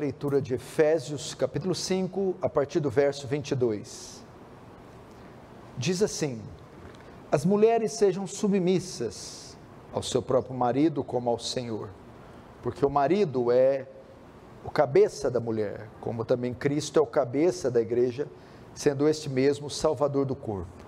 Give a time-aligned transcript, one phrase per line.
[0.00, 4.24] leitura de Efésios, capítulo 5, a partir do verso 22.
[5.76, 6.40] Diz assim:
[7.30, 9.58] As mulheres sejam submissas
[9.92, 11.90] ao seu próprio marido como ao Senhor,
[12.62, 13.86] porque o marido é
[14.64, 18.26] o cabeça da mulher, como também Cristo é o cabeça da igreja,
[18.74, 20.86] sendo este mesmo salvador do corpo.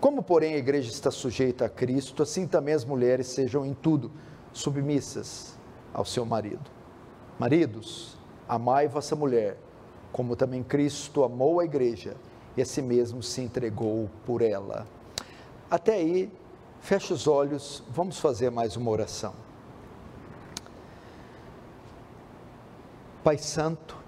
[0.00, 4.12] Como, porém, a igreja está sujeita a Cristo, assim também as mulheres sejam em tudo
[4.52, 5.58] submissas
[5.92, 6.70] ao seu marido.
[7.36, 8.17] Maridos,
[8.48, 9.58] Amai vossa mulher,
[10.10, 12.16] como também Cristo amou a igreja
[12.56, 14.86] e a si mesmo se entregou por ela.
[15.70, 16.32] Até aí,
[16.80, 19.34] feche os olhos, vamos fazer mais uma oração.
[23.22, 23.98] Pai Santo,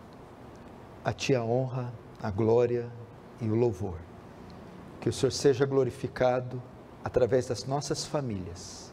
[1.04, 2.90] a Ti a honra, a glória
[3.42, 3.98] e o louvor.
[5.02, 6.62] Que o Senhor seja glorificado
[7.04, 8.90] através das nossas famílias.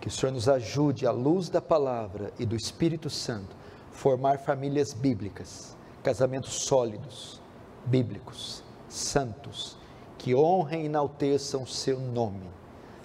[0.00, 3.59] Que o Senhor nos ajude à luz da palavra e do Espírito Santo
[4.00, 7.38] formar famílias bíblicas, casamentos sólidos,
[7.84, 9.76] bíblicos, santos,
[10.16, 12.48] que honrem e enalteçam o seu nome.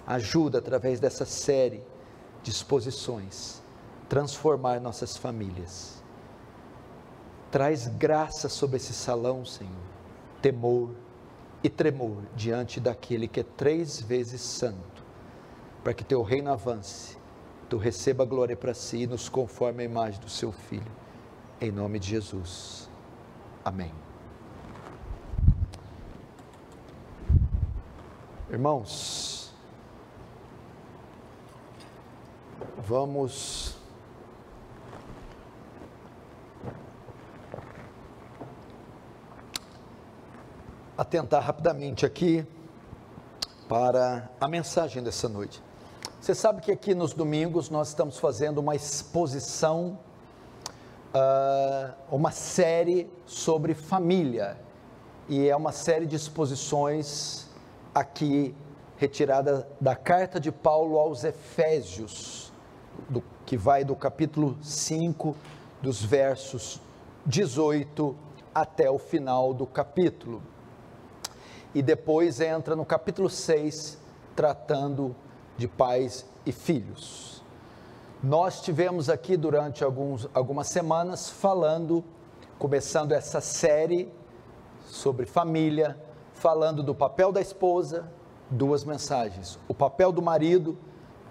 [0.06, 1.82] Ajuda através dessa série
[2.42, 3.60] de exposições
[4.08, 6.02] transformar nossas famílias.
[7.50, 9.70] Traz graça sobre esse salão, Senhor,
[10.40, 10.92] temor
[11.62, 15.04] e tremor diante daquele que é três vezes santo,
[15.84, 17.18] para que teu reino avance
[17.68, 20.90] tu receba a glória para si e nos conforme a imagem do seu Filho.
[21.60, 22.88] Em nome de Jesus.
[23.64, 23.92] Amém.
[28.48, 29.52] Irmãos,
[32.78, 33.76] vamos
[40.96, 42.46] atentar rapidamente aqui
[43.68, 45.60] para a mensagem dessa noite.
[46.26, 49.96] Você sabe que aqui nos domingos nós estamos fazendo uma exposição,
[51.14, 54.58] uh, uma série sobre família.
[55.28, 57.46] E é uma série de exposições
[57.94, 58.52] aqui
[58.96, 62.52] retirada da carta de Paulo aos Efésios,
[63.08, 65.36] do, que vai do capítulo 5,
[65.80, 66.82] dos versos
[67.24, 68.16] 18
[68.52, 70.42] até o final do capítulo.
[71.72, 73.96] E depois entra no capítulo 6,
[74.34, 75.14] tratando
[75.56, 77.42] de pais e filhos.
[78.22, 82.04] Nós tivemos aqui durante alguns, algumas semanas falando,
[82.58, 84.12] começando essa série
[84.86, 85.98] sobre família,
[86.34, 88.10] falando do papel da esposa,
[88.50, 89.58] duas mensagens.
[89.68, 90.78] O papel do marido,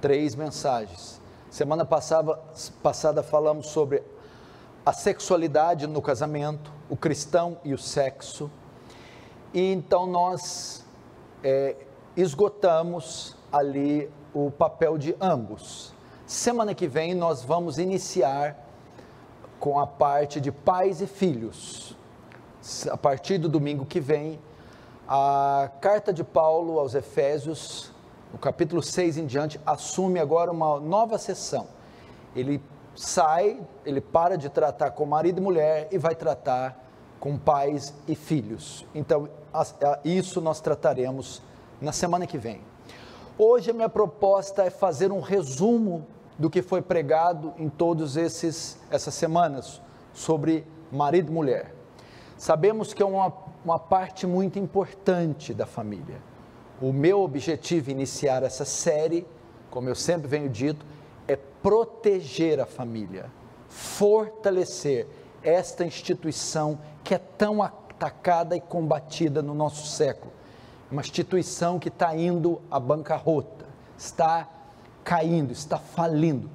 [0.01, 1.21] três mensagens.
[1.49, 2.39] Semana passada,
[2.83, 4.03] passada falamos sobre
[4.85, 8.51] a sexualidade no casamento, o cristão e o sexo.
[9.53, 10.85] E então nós
[11.43, 11.75] é,
[12.15, 15.93] esgotamos ali o papel de ambos.
[16.25, 18.57] Semana que vem nós vamos iniciar
[19.59, 21.95] com a parte de pais e filhos.
[22.89, 24.39] A partir do domingo que vem,
[25.07, 27.91] a carta de Paulo aos Efésios,
[28.33, 31.67] no capítulo 6 em diante, assume agora uma nova sessão.
[32.35, 32.61] Ele
[32.95, 36.83] sai, ele para de tratar com marido e mulher e vai tratar
[37.19, 38.85] com pais e filhos.
[38.93, 39.29] Então,
[40.03, 41.41] isso nós trataremos
[41.79, 42.61] na semana que vem.
[43.37, 46.07] Hoje a minha proposta é fazer um resumo
[46.39, 49.81] do que foi pregado em todos esses essas semanas
[50.13, 51.75] sobre marido e mulher.
[52.37, 53.33] Sabemos que é uma,
[53.65, 56.21] uma parte muito importante da família.
[56.81, 59.27] O meu objetivo iniciar essa série,
[59.69, 60.85] como eu sempre venho dito,
[61.27, 63.29] é proteger a família,
[63.67, 65.07] fortalecer
[65.43, 70.31] esta instituição que é tão atacada e combatida no nosso século
[70.95, 73.65] uma instituição que está indo à bancarrota,
[73.97, 74.47] está
[75.03, 76.49] caindo, está falindo,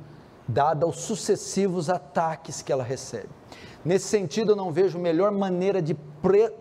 [0.48, 3.28] dada os sucessivos ataques que ela recebe.
[3.84, 5.94] Nesse sentido, eu não vejo melhor maneira de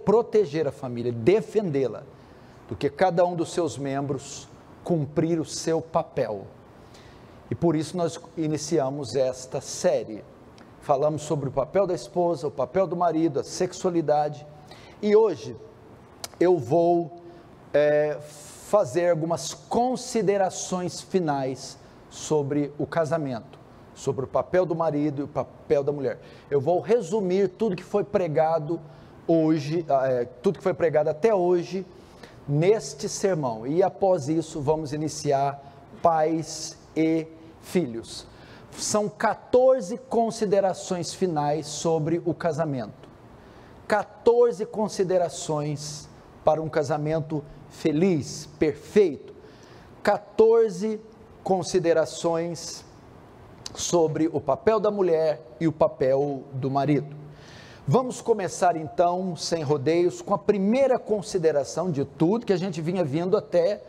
[0.03, 2.03] proteger a família, defendê-la,
[2.68, 4.50] do que cada um dos seus membros
[4.84, 6.47] cumprir o seu papel.
[7.50, 10.22] E por isso nós iniciamos esta série.
[10.81, 14.45] Falamos sobre o papel da esposa, o papel do marido, a sexualidade.
[15.01, 15.56] E hoje
[16.39, 17.19] eu vou
[17.74, 21.77] é, fazer algumas considerações finais
[22.10, 23.60] sobre o casamento,
[23.95, 26.19] sobre o papel do marido e o papel da mulher.
[26.50, 28.80] Eu vou resumir tudo que foi pregado
[29.27, 31.86] hoje, ah, é, tudo que foi pregado até hoje
[32.48, 33.68] neste sermão.
[33.68, 35.62] E após isso, vamos iniciar
[36.01, 37.27] pais e
[37.62, 38.25] filhos.
[38.71, 43.10] São 14 considerações finais sobre o casamento.
[43.88, 46.07] 14 considerações
[46.44, 49.33] para um casamento feliz, perfeito.
[50.04, 51.00] 14
[51.44, 52.83] considerações
[53.75, 57.16] sobre o papel da mulher e o papel do marido.
[57.88, 63.04] Vamos começar então, sem rodeios, com a primeira consideração de tudo que a gente vinha
[63.04, 63.83] vindo até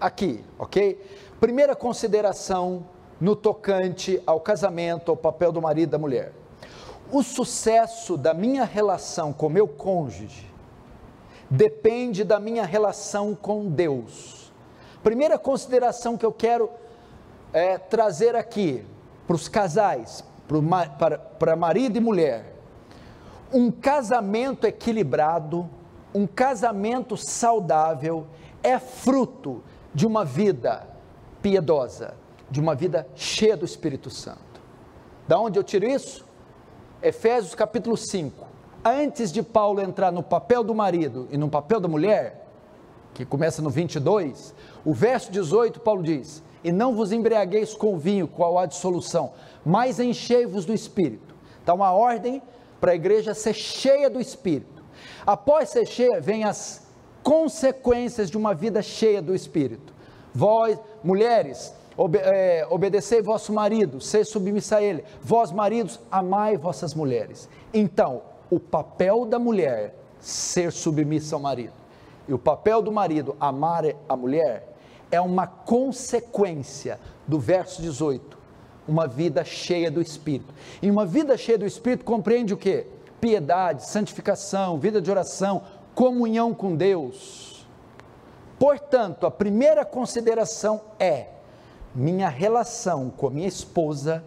[0.00, 1.00] aqui, ok?
[1.38, 2.84] Primeira consideração
[3.20, 6.32] no tocante ao casamento, ao papel do marido e da mulher.
[7.12, 10.52] O sucesso da minha relação com meu cônjuge
[11.50, 14.52] depende da minha relação com Deus.
[15.02, 16.70] Primeira consideração que eu quero
[17.52, 18.84] é, trazer aqui
[19.26, 20.24] para os casais,
[21.38, 22.54] para, marido e mulher.
[23.52, 25.68] Um casamento equilibrado,
[26.14, 28.26] um casamento saudável
[28.62, 29.62] é fruto
[29.94, 30.86] de uma vida
[31.40, 32.14] piedosa,
[32.50, 34.40] de uma vida cheia do Espírito Santo.
[35.28, 36.24] Da onde eu tiro isso?
[37.02, 38.53] Efésios capítulo 5.
[38.84, 42.46] Antes de Paulo entrar no papel do marido e no papel da mulher,
[43.14, 44.54] que começa no 22,
[44.84, 49.32] o verso 18, Paulo diz: E não vos embriagueis com vinho, qual há dissolução,
[49.64, 51.34] mas enchei-vos do Espírito.
[51.62, 52.42] Então, uma ordem
[52.78, 54.84] para a igreja ser cheia do Espírito.
[55.26, 56.86] Após ser cheia, vem as
[57.22, 59.94] consequências de uma vida cheia do Espírito.
[60.34, 61.72] Vós, mulheres,
[62.22, 65.04] é, obedecei vosso marido, ser submissa a ele.
[65.22, 67.48] Vós, maridos, amai vossas mulheres.
[67.72, 71.72] Então, o papel da mulher, ser submissa ao marido,
[72.26, 74.74] e o papel do marido, amar a mulher,
[75.10, 78.38] é uma consequência do verso 18,
[78.86, 80.52] uma vida cheia do Espírito.
[80.82, 82.86] E uma vida cheia do Espírito compreende o que?
[83.20, 85.62] Piedade, santificação, vida de oração,
[85.94, 87.66] comunhão com Deus.
[88.58, 91.28] Portanto, a primeira consideração é:
[91.94, 94.22] minha relação com a minha esposa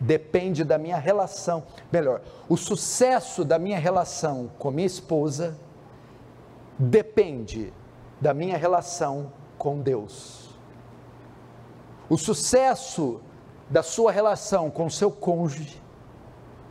[0.00, 5.56] depende da minha relação, melhor, o sucesso da minha relação com minha esposa
[6.78, 7.72] depende
[8.20, 10.50] da minha relação com Deus.
[12.08, 13.20] O sucesso
[13.70, 15.82] da sua relação com seu cônjuge,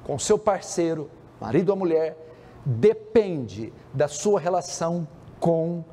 [0.04, 1.10] com seu parceiro,
[1.40, 2.18] marido ou mulher,
[2.66, 5.08] depende da sua relação
[5.40, 5.84] com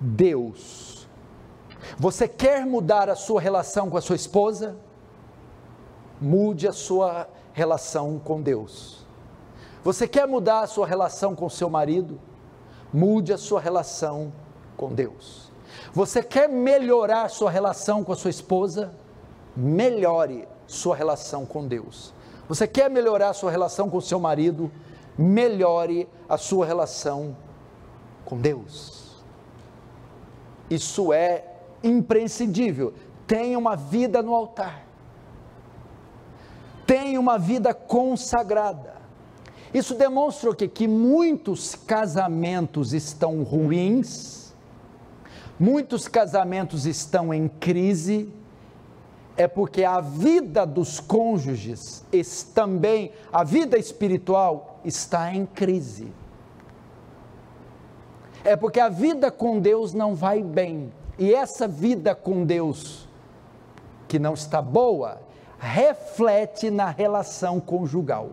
[0.00, 1.08] Deus.
[1.98, 4.76] Você quer mudar a sua relação com a sua esposa?
[6.20, 9.06] Mude a sua relação com Deus.
[9.82, 12.20] Você quer mudar a sua relação com seu marido?
[12.92, 14.32] Mude a sua relação
[14.76, 15.50] com Deus.
[15.92, 18.92] Você quer melhorar sua relação com a sua esposa?
[19.56, 22.12] Melhore sua relação com Deus.
[22.48, 24.70] Você quer melhorar sua relação com seu marido?
[25.20, 27.36] melhore a sua relação
[28.24, 29.22] com Deus.
[30.68, 31.44] Isso é
[31.82, 32.94] imprescindível.
[33.26, 34.86] Tenha uma vida no altar.
[36.90, 38.96] Tenha uma vida consagrada.
[39.72, 40.66] Isso demonstra o que?
[40.66, 44.52] Que muitos casamentos estão ruins,
[45.56, 48.34] muitos casamentos estão em crise,
[49.36, 52.04] é porque a vida dos cônjuges,
[52.52, 56.12] também, a vida espiritual está em crise.
[58.42, 60.92] É porque a vida com Deus não vai bem.
[61.16, 63.08] E essa vida com Deus,
[64.08, 65.29] que não está boa,
[65.60, 68.30] reflete na relação conjugal.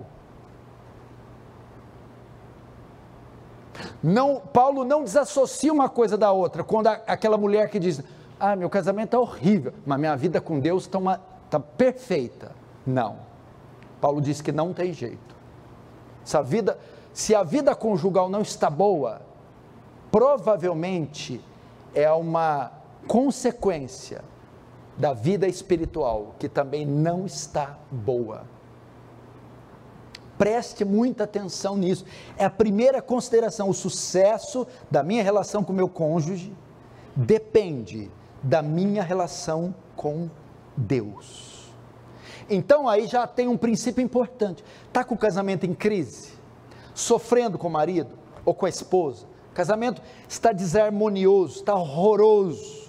[4.02, 6.64] Não, Paulo não desassocia uma coisa da outra.
[6.64, 8.02] Quando a, aquela mulher que diz:
[8.40, 11.20] Ah, meu casamento é horrível, mas minha vida com Deus está
[11.50, 12.56] tá perfeita.
[12.86, 13.18] Não.
[14.00, 15.36] Paulo diz que não tem jeito.
[16.24, 16.80] Se a vida,
[17.14, 19.22] se a vida conjugal não está boa,
[20.12, 21.42] provavelmente
[21.94, 22.72] é uma
[23.08, 24.24] consequência
[24.98, 28.46] da vida espiritual que também não está boa.
[30.38, 32.06] Preste muita atenção nisso.
[32.38, 33.70] É a primeira consideração.
[33.70, 36.54] O sucesso da minha relação com meu cônjuge
[37.16, 38.12] depende
[38.44, 40.30] da minha relação com
[40.76, 41.74] Deus.
[42.50, 44.64] Então aí já tem um princípio importante.
[44.88, 46.34] Está com o casamento em crise?
[46.94, 48.12] Sofrendo com o marido
[48.46, 49.26] ou com a esposa?
[49.54, 52.87] Casamento está desarmonioso, está horroroso.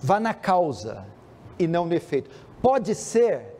[0.00, 1.04] Vá na causa
[1.58, 2.30] e não no efeito.
[2.62, 3.56] Pode ser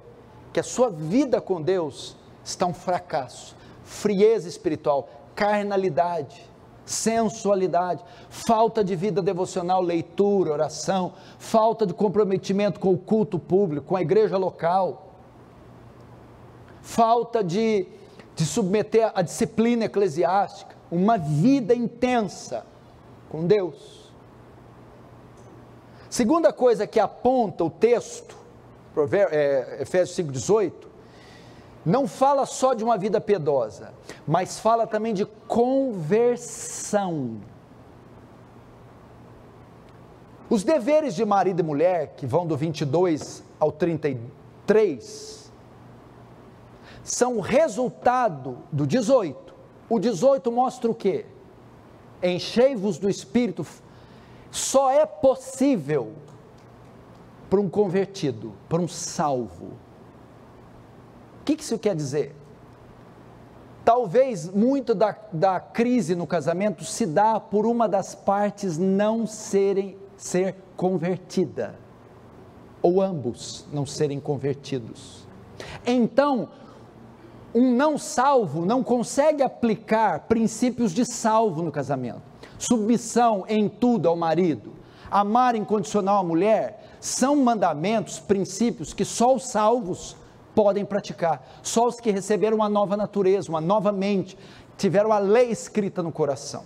[0.53, 6.49] que a sua vida com Deus está um fracasso, frieza espiritual, carnalidade,
[6.85, 13.97] sensualidade, falta de vida devocional, leitura, oração, falta de comprometimento com o culto público, com
[13.97, 15.13] a igreja local,
[16.81, 17.87] falta de,
[18.35, 22.65] de submeter a disciplina eclesiástica, uma vida intensa
[23.29, 24.08] com Deus.
[26.11, 28.37] Segunda coisa que aponta o texto,
[29.31, 30.73] é, Efésios 5,18,
[31.85, 33.93] não fala só de uma vida piedosa,
[34.27, 37.39] mas fala também de conversão.
[40.51, 45.53] Os deveres de marido e mulher, que vão do 22 ao 33,
[47.05, 49.55] são resultado do 18.
[49.89, 51.27] O 18 mostra o quê?
[52.23, 53.67] Enchei-vos do Espírito.
[54.51, 56.13] Só é possível
[57.49, 59.73] para um convertido, para um salvo.
[61.41, 62.35] O que isso quer dizer?
[63.85, 69.97] Talvez muito da, da crise no casamento se dá por uma das partes não serem
[70.17, 71.75] ser convertida,
[72.83, 75.27] ou ambos não serem convertidos.
[75.87, 76.51] Então,
[77.55, 82.28] um não salvo não consegue aplicar princípios de salvo no casamento.
[82.59, 84.75] Submissão em tudo ao marido,
[85.11, 90.17] amar incondicional a mulher, são mandamentos, princípios que só os salvos
[90.55, 91.47] podem praticar.
[91.63, 94.37] Só os que receberam uma nova natureza, uma nova mente,
[94.77, 96.65] tiveram a lei escrita no coração.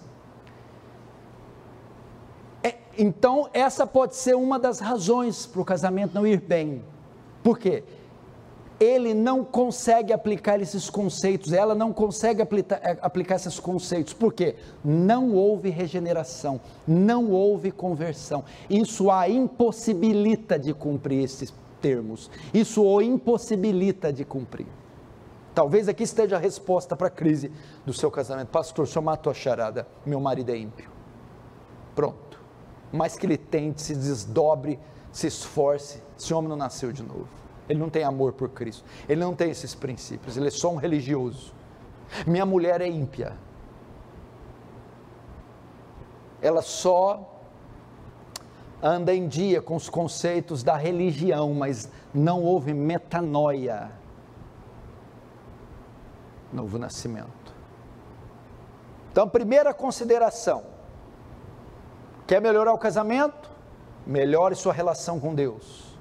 [2.63, 6.83] É, então, essa pode ser uma das razões para o casamento não ir bem.
[7.43, 7.85] Por quê?
[8.81, 14.13] Ele não consegue aplicar esses conceitos, ela não consegue aplicar, é, aplicar esses conceitos.
[14.13, 14.57] Por quê?
[14.85, 18.45] Não houve regeneração, não houve conversão.
[18.69, 22.31] Isso a impossibilita de cumprir esses termos.
[22.53, 24.67] Isso o impossibilita de cumprir.
[25.55, 27.53] Talvez aqui esteja a resposta para a crise
[27.85, 28.49] do seu casamento.
[28.49, 29.87] Pastor, senhor matou a charada.
[30.07, 30.91] Meu marido é ímpio.
[31.95, 32.41] Pronto.
[32.91, 34.79] Mais que ele tente, se desdobre,
[35.11, 37.42] se esforce, esse homem não nasceu de novo.
[37.69, 38.85] Ele não tem amor por Cristo.
[39.09, 40.37] Ele não tem esses princípios.
[40.37, 41.55] Ele é só um religioso.
[42.27, 43.37] Minha mulher é ímpia.
[46.41, 47.33] Ela só
[48.83, 53.93] anda em dia com os conceitos da religião, mas não houve metanoia,
[56.53, 57.55] novo nascimento.
[59.13, 60.65] Então, primeira consideração:
[62.27, 63.51] quer melhorar o casamento?
[64.05, 65.92] Melhore sua relação com Deus.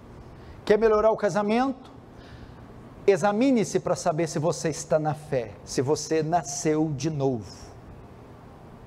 [0.66, 1.92] Quer melhorar o casamento?
[3.06, 7.46] Examine-se para saber se você está na fé, se você nasceu de novo.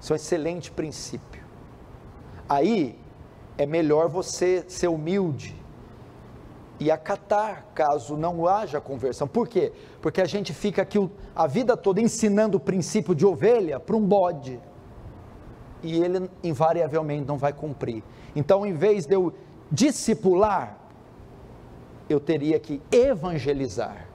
[0.00, 1.43] Isso é um excelente princípio.
[2.49, 2.99] Aí,
[3.57, 5.54] é melhor você ser humilde
[6.78, 9.26] e acatar caso não haja conversão.
[9.26, 9.73] Por quê?
[10.00, 10.99] Porque a gente fica aqui
[11.35, 14.61] a vida toda ensinando o princípio de ovelha para um bode
[15.83, 18.02] e ele invariavelmente não vai cumprir.
[18.35, 19.33] Então, em vez de eu
[19.71, 20.78] discipular,
[22.08, 24.08] eu teria que evangelizar.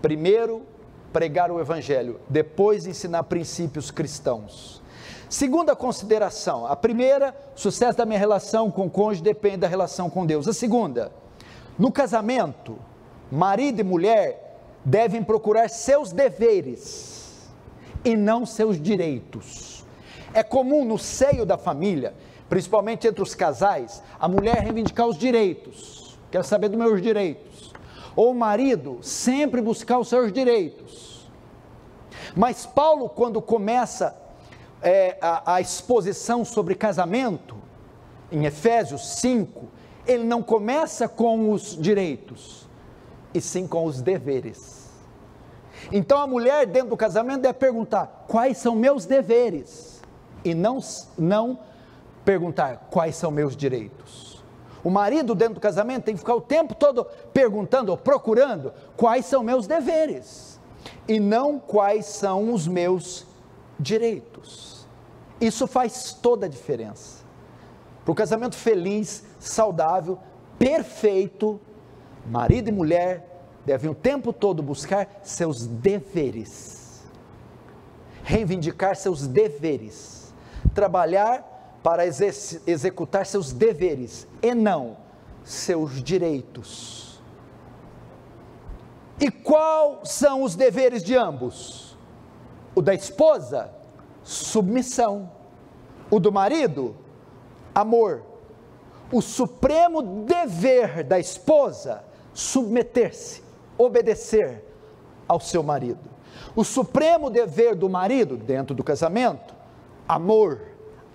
[0.00, 0.62] Primeiro,
[1.12, 4.80] pregar o evangelho, depois ensinar princípios cristãos.
[5.28, 10.08] Segunda consideração: a primeira, o sucesso da minha relação com o cônjuge depende da relação
[10.08, 10.48] com Deus.
[10.48, 11.12] A segunda,
[11.78, 12.76] no casamento,
[13.30, 17.48] marido e mulher devem procurar seus deveres
[18.04, 19.84] e não seus direitos.
[20.32, 22.14] É comum no seio da família,
[22.50, 27.72] principalmente entre os casais, a mulher reivindicar os direitos, quer saber dos meus direitos,
[28.16, 31.30] ou o marido sempre buscar os seus direitos.
[32.34, 34.20] Mas Paulo, quando começa
[34.82, 37.56] é, a, a exposição sobre casamento,
[38.32, 39.68] em Efésios 5,
[40.04, 42.68] ele não começa com os direitos,
[43.32, 44.90] e sim com os deveres.
[45.92, 50.02] Então a mulher dentro do casamento deve perguntar: quais são meus deveres?
[50.44, 50.80] E não,
[51.16, 51.69] não
[52.24, 54.42] perguntar quais são meus direitos.
[54.82, 59.26] O marido dentro do casamento tem que ficar o tempo todo perguntando ou procurando quais
[59.26, 60.58] são meus deveres
[61.06, 63.26] e não quais são os meus
[63.78, 64.86] direitos.
[65.40, 67.24] Isso faz toda a diferença.
[68.04, 70.18] Para o casamento feliz, saudável,
[70.58, 71.60] perfeito,
[72.26, 77.02] marido e mulher devem o tempo todo buscar seus deveres,
[78.22, 80.34] reivindicar seus deveres,
[80.74, 81.49] trabalhar
[81.82, 84.96] para executar seus deveres e não
[85.44, 87.20] seus direitos.
[89.20, 91.96] E quais são os deveres de ambos?
[92.74, 93.70] O da esposa,
[94.22, 95.30] submissão.
[96.10, 96.96] O do marido,
[97.74, 98.22] amor.
[99.12, 103.42] O supremo dever da esposa, submeter-se,
[103.76, 104.64] obedecer
[105.26, 106.08] ao seu marido.
[106.54, 109.54] O supremo dever do marido, dentro do casamento,
[110.08, 110.69] amor.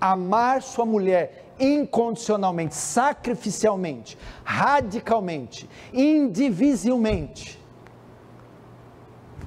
[0.05, 7.59] Amar sua mulher incondicionalmente, sacrificialmente, radicalmente, indivisivelmente.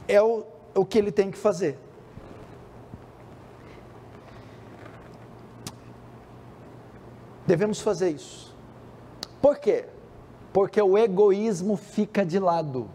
[0.09, 1.79] É o, o que ele tem que fazer.
[7.47, 8.55] Devemos fazer isso.
[9.41, 9.87] Por quê?
[10.53, 12.91] Porque o egoísmo fica de lado.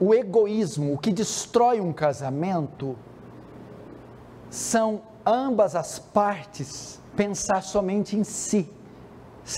[0.00, 2.96] O egoísmo, o que destrói um casamento,
[4.52, 8.68] são ambas as partes pensar somente em si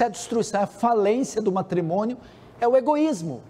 [0.01, 2.17] é a destruição, é a falência do matrimônio,
[2.61, 3.43] é o egoísmo.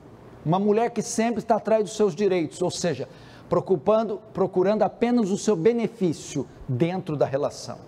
[0.44, 3.08] Uma mulher que sempre está atrás dos seus direitos, ou seja,
[3.48, 7.78] preocupando, procurando apenas o seu benefício dentro da relação.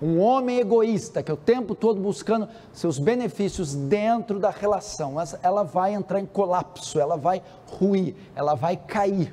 [0.00, 5.62] Um homem egoísta que é o tempo todo buscando seus benefícios dentro da relação, ela
[5.62, 9.32] vai entrar em colapso, ela vai ruir, ela vai cair.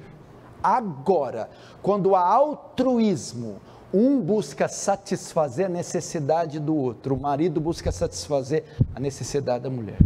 [0.61, 1.49] Agora,
[1.81, 3.61] quando há altruísmo,
[3.93, 8.63] um busca satisfazer a necessidade do outro, o marido busca satisfazer
[8.95, 9.99] a necessidade da mulher,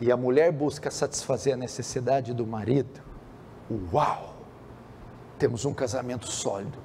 [0.00, 3.00] e a mulher busca satisfazer a necessidade do marido.
[3.92, 4.34] Uau!
[5.38, 6.78] Temos um casamento sólido.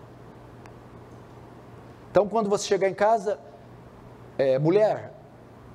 [2.12, 3.40] Então, quando você chegar em casa,
[4.38, 5.14] é, mulher,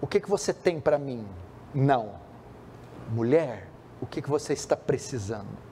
[0.01, 1.27] o que, que você tem para mim?
[1.75, 2.15] Não.
[3.11, 3.69] Mulher,
[4.01, 5.70] o que, que você está precisando?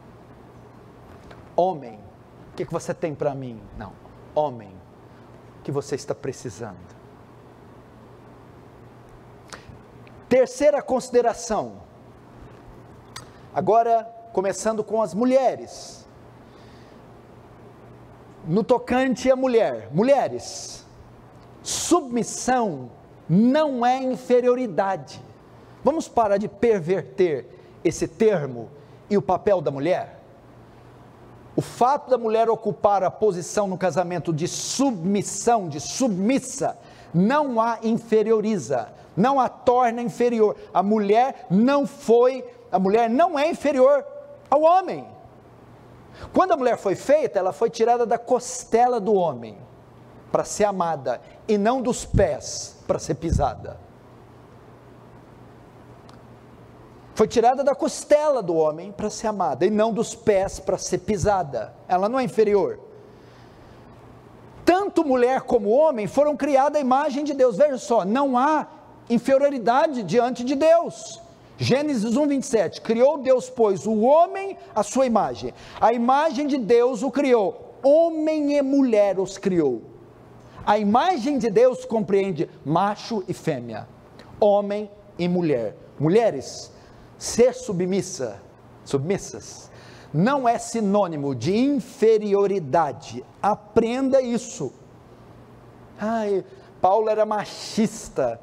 [1.60, 1.98] Homem,
[2.52, 3.60] o que, que você tem para mim?
[3.76, 3.92] Não.
[4.32, 4.72] Homem,
[5.64, 6.76] que você está precisando.
[10.28, 11.82] Terceira consideração.
[13.52, 16.06] Agora, começando com as mulheres.
[18.46, 20.86] No tocante à mulher, mulheres,
[21.60, 22.88] submissão
[23.28, 25.20] não é inferioridade.
[25.82, 27.48] Vamos parar de perverter
[27.82, 28.70] esse termo
[29.10, 30.17] e o papel da mulher?
[31.58, 36.78] O fato da mulher ocupar a posição no casamento de submissão, de submissa,
[37.12, 40.54] não a inferioriza, não a torna inferior.
[40.72, 44.06] A mulher não foi, a mulher não é inferior
[44.48, 45.04] ao homem.
[46.32, 49.58] Quando a mulher foi feita, ela foi tirada da costela do homem
[50.30, 53.76] para ser amada e não dos pés para ser pisada.
[57.18, 60.98] Foi tirada da costela do homem para ser amada e não dos pés para ser
[60.98, 61.74] pisada.
[61.88, 62.78] Ela não é inferior.
[64.64, 67.56] Tanto mulher como homem foram criadas à imagem de Deus.
[67.56, 68.68] Veja só, não há
[69.10, 71.20] inferioridade diante de Deus.
[71.56, 72.80] Gênesis 1, 27.
[72.82, 75.52] Criou Deus, pois, o homem à sua imagem.
[75.80, 77.74] A imagem de Deus o criou.
[77.82, 79.82] Homem e mulher os criou.
[80.64, 83.88] A imagem de Deus compreende macho e fêmea,
[84.38, 85.74] homem e mulher.
[85.98, 86.77] Mulheres,
[87.18, 88.40] Ser submissa,
[88.84, 89.70] submissas,
[90.14, 93.24] não é sinônimo de inferioridade.
[93.42, 94.72] Aprenda isso.
[95.98, 96.44] Ai,
[96.80, 98.40] Paulo era machista,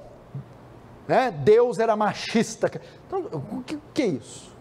[1.07, 1.31] né?
[1.31, 2.69] Deus era machista.
[3.07, 4.53] Então, o que, o que é isso?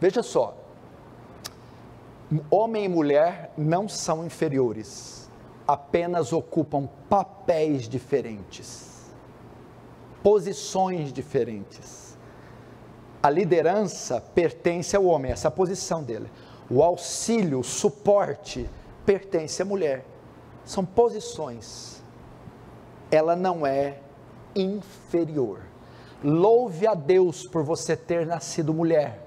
[0.00, 0.56] Veja só,
[2.50, 5.30] homem e mulher não são inferiores,
[5.66, 9.12] apenas ocupam papéis diferentes,
[10.22, 12.11] posições diferentes.
[13.22, 16.28] A liderança pertence ao homem, essa é a posição dele.
[16.68, 18.68] O auxílio, o suporte
[19.06, 20.04] pertence à mulher.
[20.64, 22.02] São posições.
[23.12, 23.98] Ela não é
[24.56, 25.60] inferior.
[26.24, 29.20] Louve a Deus por você ter nascido mulher,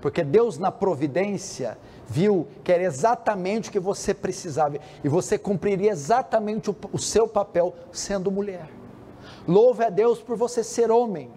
[0.00, 5.90] porque Deus, na providência, viu que era exatamente o que você precisava e você cumpriria
[5.90, 8.68] exatamente o, o seu papel sendo mulher.
[9.46, 11.30] Louve a Deus por você ser homem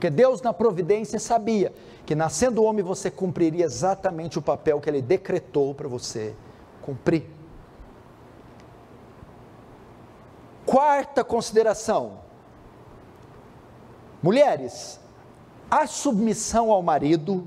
[0.00, 1.74] porque Deus, na providência, sabia
[2.06, 6.34] que nascendo homem você cumpriria exatamente o papel que ele decretou para você
[6.80, 7.26] cumprir.
[10.64, 12.20] Quarta consideração:
[14.22, 14.98] mulheres,
[15.70, 17.46] a submissão ao marido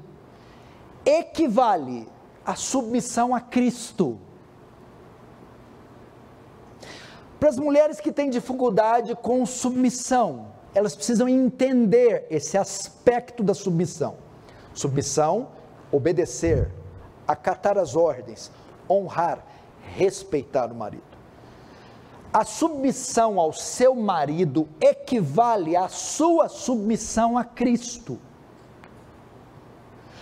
[1.04, 2.08] equivale
[2.46, 4.20] à submissão a Cristo.
[7.40, 14.16] Para as mulheres que têm dificuldade com submissão, elas precisam entender esse aspecto da submissão.
[14.74, 15.50] Submissão,
[15.92, 16.72] obedecer,
[17.28, 18.52] acatar as ordens,
[18.90, 19.46] honrar,
[19.96, 21.04] respeitar o marido.
[22.34, 28.18] A submissão ao seu marido equivale à sua submissão a Cristo.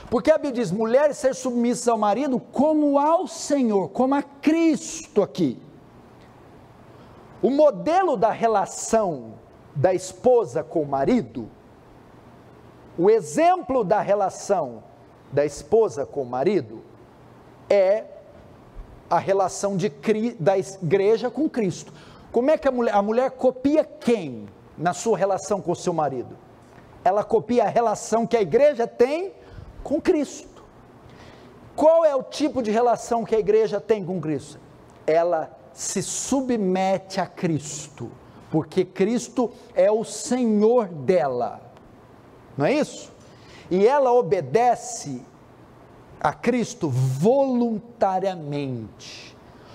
[0.09, 5.21] Porque a Bíblia diz: mulher ser submissa ao marido como ao Senhor, como a Cristo
[5.21, 5.57] aqui.
[7.41, 9.35] O modelo da relação
[9.75, 11.49] da esposa com o marido,
[12.97, 14.83] o exemplo da relação
[15.31, 16.81] da esposa com o marido
[17.69, 18.03] é
[19.09, 19.89] a relação de,
[20.39, 21.93] da igreja com Cristo.
[22.31, 25.93] Como é que a mulher, a mulher copia quem na sua relação com o seu
[25.93, 26.37] marido?
[27.03, 29.33] Ela copia a relação que a igreja tem
[29.83, 30.63] com Cristo.
[31.75, 34.59] Qual é o tipo de relação que a igreja tem com Cristo?
[35.07, 38.11] Ela se submete a Cristo
[38.51, 41.61] porque Cristo é o Senhor dela,
[42.57, 43.09] não é isso?
[43.71, 45.21] E ela obedece
[46.19, 49.31] a Cristo voluntariamente.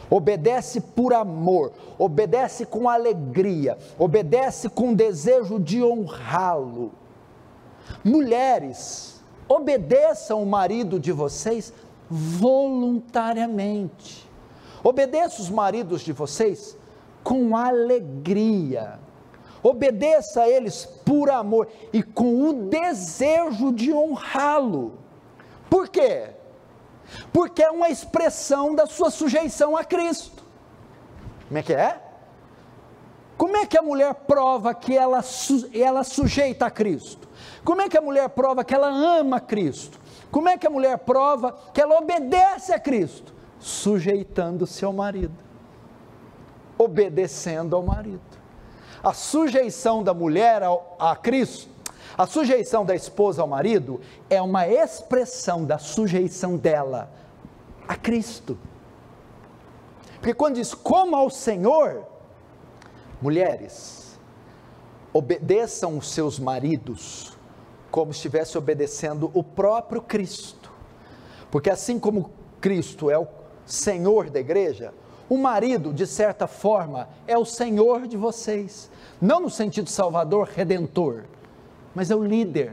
[0.09, 6.93] obedece por amor, obedece com alegria, obedece com desejo de honrá-lo.
[8.05, 11.73] Mulheres, obedeçam o marido de vocês
[12.09, 14.31] voluntariamente.
[14.85, 16.77] Obedeça os maridos de vocês
[17.27, 19.01] com alegria.
[19.61, 25.01] Obedeça a eles por amor e com o desejo de honrá-lo.
[25.69, 26.29] Por quê?
[27.33, 30.45] Porque é uma expressão da sua sujeição a Cristo.
[31.49, 32.01] Como é que é?
[33.37, 35.21] Como é que a mulher prova que ela,
[35.75, 37.29] ela sujeita a Cristo?
[37.65, 39.99] Como é que a mulher prova que ela ama Cristo?
[40.31, 43.35] Como é que a mulher prova que ela obedece a Cristo?
[43.59, 45.35] Sujeitando-se ao marido,
[46.79, 48.21] obedecendo ao marido.
[49.03, 51.69] A sujeição da mulher ao, a Cristo,
[52.17, 57.11] a sujeição da esposa ao marido, é uma expressão da sujeição dela
[57.87, 58.59] a Cristo.
[60.15, 62.05] Porque quando diz como ao Senhor,
[63.21, 64.19] mulheres,
[65.13, 67.37] obedeçam os seus maridos
[67.91, 70.73] como estivesse obedecendo o próprio Cristo.
[71.51, 73.27] Porque assim como Cristo é o
[73.65, 74.93] Senhor da igreja,
[75.29, 78.91] o marido, de certa forma, é o Senhor de vocês.
[79.21, 81.25] Não no sentido salvador, redentor,
[81.95, 82.73] mas é o líder.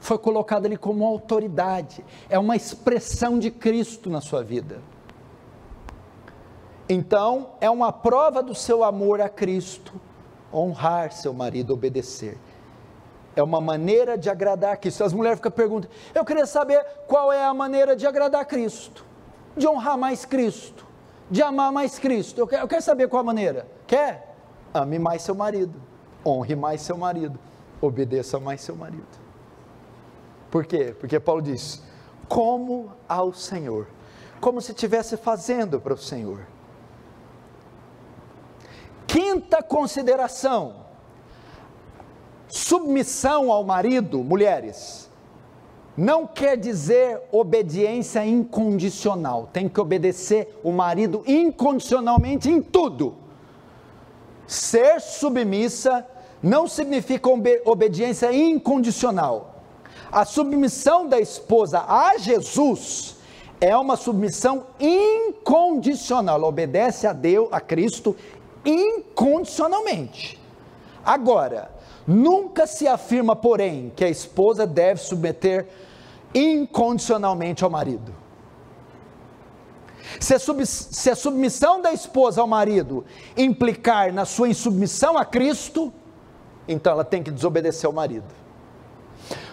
[0.00, 2.04] Foi colocado ali como autoridade.
[2.28, 4.80] É uma expressão de Cristo na sua vida.
[6.88, 10.00] Então, é uma prova do seu amor a Cristo
[10.52, 12.38] honrar seu marido, obedecer
[13.36, 15.04] é uma maneira de agradar Cristo.
[15.04, 19.04] As mulheres ficam perguntando, eu queria saber qual é a maneira de agradar Cristo,
[19.56, 20.86] de honrar mais Cristo,
[21.30, 22.38] de amar mais Cristo.
[22.40, 23.66] Eu quero, eu quero saber qual a maneira.
[23.86, 24.34] Quer?
[24.72, 25.80] Ame mais seu marido,
[26.24, 27.38] honre mais seu marido,
[27.80, 29.06] obedeça mais seu marido.
[30.50, 30.94] Por quê?
[30.98, 31.82] Porque Paulo diz:
[32.28, 33.86] como ao Senhor,
[34.40, 36.46] como se estivesse fazendo para o Senhor.
[39.06, 40.84] Quinta consideração,
[42.54, 45.03] Submissão ao marido, mulheres,
[45.96, 49.48] não quer dizer obediência incondicional.
[49.52, 53.14] Tem que obedecer o marido incondicionalmente em tudo.
[54.46, 56.06] Ser submissa
[56.42, 57.28] não significa
[57.64, 59.62] obediência incondicional.
[60.10, 63.16] A submissão da esposa a Jesus
[63.60, 66.36] é uma submissão incondicional.
[66.36, 68.16] Ela obedece a Deus, a Cristo,
[68.64, 70.40] incondicionalmente.
[71.04, 71.70] Agora,
[72.06, 75.66] Nunca se afirma, porém, que a esposa deve submeter
[76.34, 78.14] incondicionalmente ao marido.
[80.20, 83.04] Se a, sub, se a submissão da esposa ao marido
[83.36, 85.92] implicar na sua insubmissão a Cristo,
[86.68, 88.26] então ela tem que desobedecer ao marido.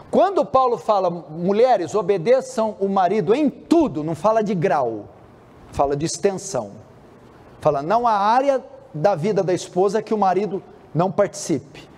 [0.10, 5.08] Quando Paulo fala, mulheres, obedeçam o marido em tudo, não fala de grau,
[5.72, 6.72] fala de extensão.
[7.62, 8.62] Fala, não há área
[8.94, 10.62] da vida da esposa que o marido
[10.94, 11.91] não participe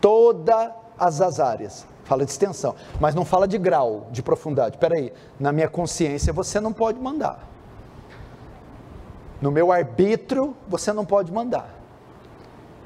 [0.00, 1.86] todas as áreas.
[2.04, 4.76] Fala de extensão, mas não fala de grau, de profundidade.
[4.76, 7.48] Espera aí, na minha consciência você não pode mandar.
[9.40, 11.80] No meu arbítrio você não pode mandar.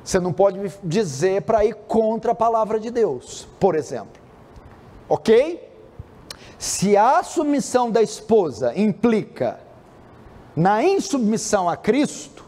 [0.05, 4.23] Você não pode me dizer para ir contra a palavra de Deus, por exemplo.
[5.09, 5.73] Ok?
[6.59, 9.59] Se a submissão da esposa implica
[10.55, 12.45] na insubmissão a Cristo,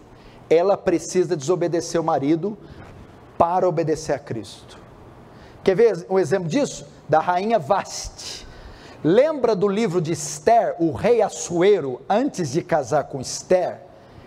[0.49, 2.57] ela precisa desobedecer o marido
[3.39, 4.79] para obedecer a Cristo.
[5.63, 6.87] Quer ver um exemplo disso?
[7.09, 8.47] Da rainha Vaste.
[9.03, 13.81] Lembra do livro de Esther, o rei Assuero, antes de casar com Esther,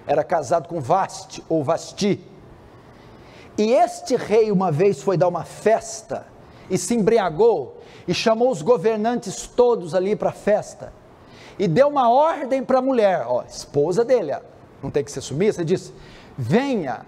[0.05, 2.23] era casado com Vaste ou Vasti.
[3.57, 6.25] E este rei uma vez foi dar uma festa
[6.69, 10.93] e se embriagou e chamou os governantes todos ali para a festa
[11.59, 14.39] e deu uma ordem para a mulher, ó, esposa dele, ó,
[14.81, 15.93] não tem que ser sumissa, disse:
[16.37, 17.05] venha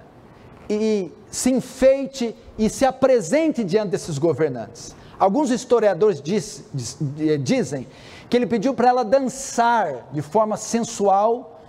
[0.74, 4.96] e se enfeite e se apresente diante desses governantes.
[5.20, 6.98] Alguns historiadores diz, diz,
[7.42, 7.86] dizem
[8.30, 11.60] que ele pediu para ela dançar de forma sensual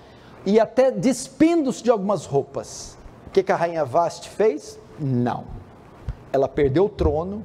[0.47, 2.97] e até despindo-se de algumas roupas.
[3.27, 4.79] O que, que a rainha Vaste fez?
[5.01, 5.47] Não.
[6.33, 7.45] Ela perdeu o trono,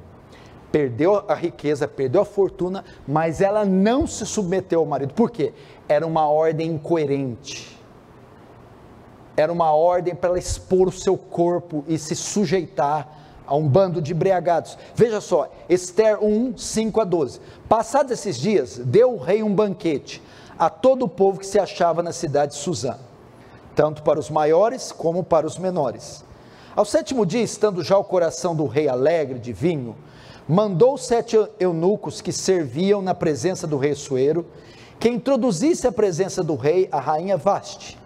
[0.70, 5.12] perdeu a riqueza, perdeu a fortuna, mas ela não se submeteu ao marido.
[5.12, 5.52] Por quê?
[5.88, 7.77] Era uma ordem incoerente
[9.38, 13.08] era uma ordem para ela expor o seu corpo e se sujeitar
[13.46, 14.76] a um bando de embriagados.
[14.96, 17.40] Veja só, Esther 1, 5 a 12.
[17.68, 20.20] Passados esses dias, deu o rei um banquete
[20.58, 22.96] a todo o povo que se achava na cidade de Suzã,
[23.76, 26.24] tanto para os maiores como para os menores.
[26.74, 29.94] Ao sétimo dia, estando já o coração do rei alegre de vinho,
[30.48, 34.44] mandou sete eunucos que serviam na presença do rei Suero
[34.98, 37.96] que introduzisse a presença do rei a rainha Vaste,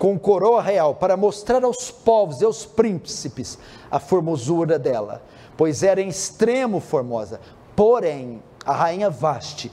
[0.00, 3.58] com coroa real, para mostrar aos povos e aos príncipes
[3.90, 5.22] a formosura dela,
[5.58, 7.38] pois era em extremo formosa.
[7.76, 9.70] Porém, a rainha Vaste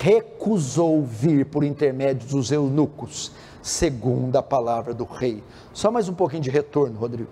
[0.00, 5.44] recusou vir por intermédio dos eunucos, segundo a palavra do rei.
[5.74, 7.28] Só mais um pouquinho de retorno, Rodrigo.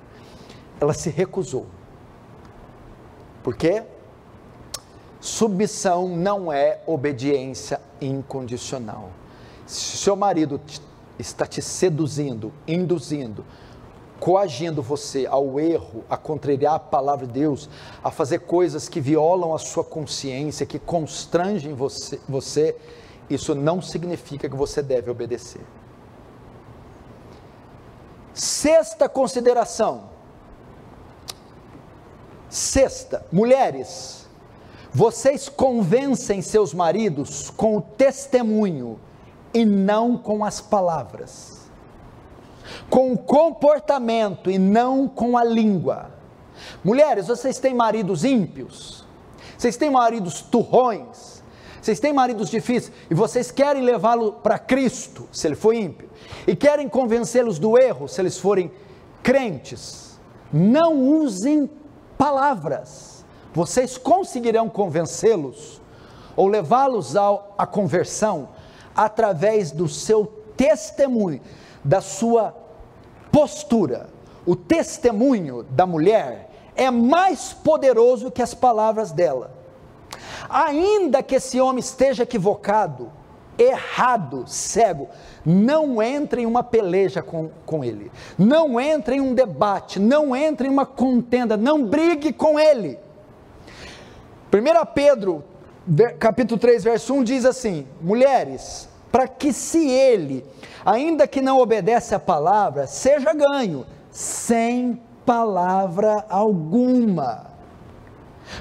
[0.79, 1.65] Ela se recusou.
[3.43, 3.85] Por quê?
[5.19, 9.09] Submissão não é obediência incondicional.
[9.67, 10.61] Se seu marido
[11.19, 13.45] está te seduzindo, induzindo,
[14.19, 17.69] coagindo você ao erro, a contrariar a palavra de Deus,
[18.03, 22.77] a fazer coisas que violam a sua consciência, que constrangem você, você
[23.29, 25.63] isso não significa que você deve obedecer.
[28.33, 30.11] Sexta consideração.
[32.51, 34.29] Sexta, mulheres,
[34.93, 38.99] vocês convencem seus maridos com o testemunho
[39.55, 41.71] e não com as palavras,
[42.91, 46.11] com o comportamento e não com a língua.
[46.83, 49.05] Mulheres, vocês têm maridos ímpios,
[49.57, 51.43] vocês têm maridos turrões,
[51.81, 56.11] vocês têm maridos difíceis e vocês querem levá-lo para Cristo, se ele for ímpio,
[56.47, 58.73] e querem convencê-los do erro, se eles forem
[59.23, 60.19] crentes.
[60.53, 61.71] Não usem
[62.17, 63.25] palavras.
[63.53, 65.81] Vocês conseguirão convencê-los
[66.37, 68.49] ou levá-los à conversão
[68.95, 70.27] através do seu
[70.57, 71.41] testemunho,
[71.83, 72.55] da sua
[73.31, 74.09] postura.
[74.47, 79.53] O testemunho da mulher é mais poderoso que as palavras dela.
[80.49, 83.11] Ainda que esse homem esteja equivocado,
[83.57, 85.09] errado, cego,
[85.45, 90.69] não entre em uma peleja com, com ele, não entre em um debate, não entre
[90.69, 92.99] em uma contenda, não brigue com ele.
[94.53, 95.45] 1 Pedro,
[96.19, 100.45] capítulo 3, verso 1 diz assim: Mulheres, para que se ele,
[100.85, 107.53] ainda que não obedece a palavra, seja ganho, sem palavra alguma.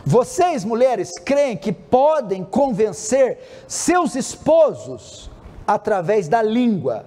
[0.05, 5.29] Vocês, mulheres, creem que podem convencer seus esposos
[5.67, 7.05] através da língua.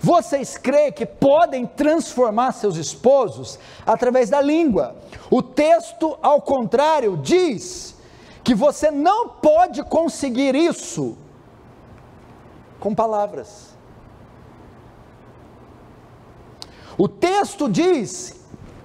[0.00, 4.96] Vocês creem que podem transformar seus esposos através da língua.
[5.30, 7.93] O texto, ao contrário, diz
[8.44, 11.16] que você não pode conseguir isso
[12.78, 13.74] com palavras.
[16.98, 18.38] O texto diz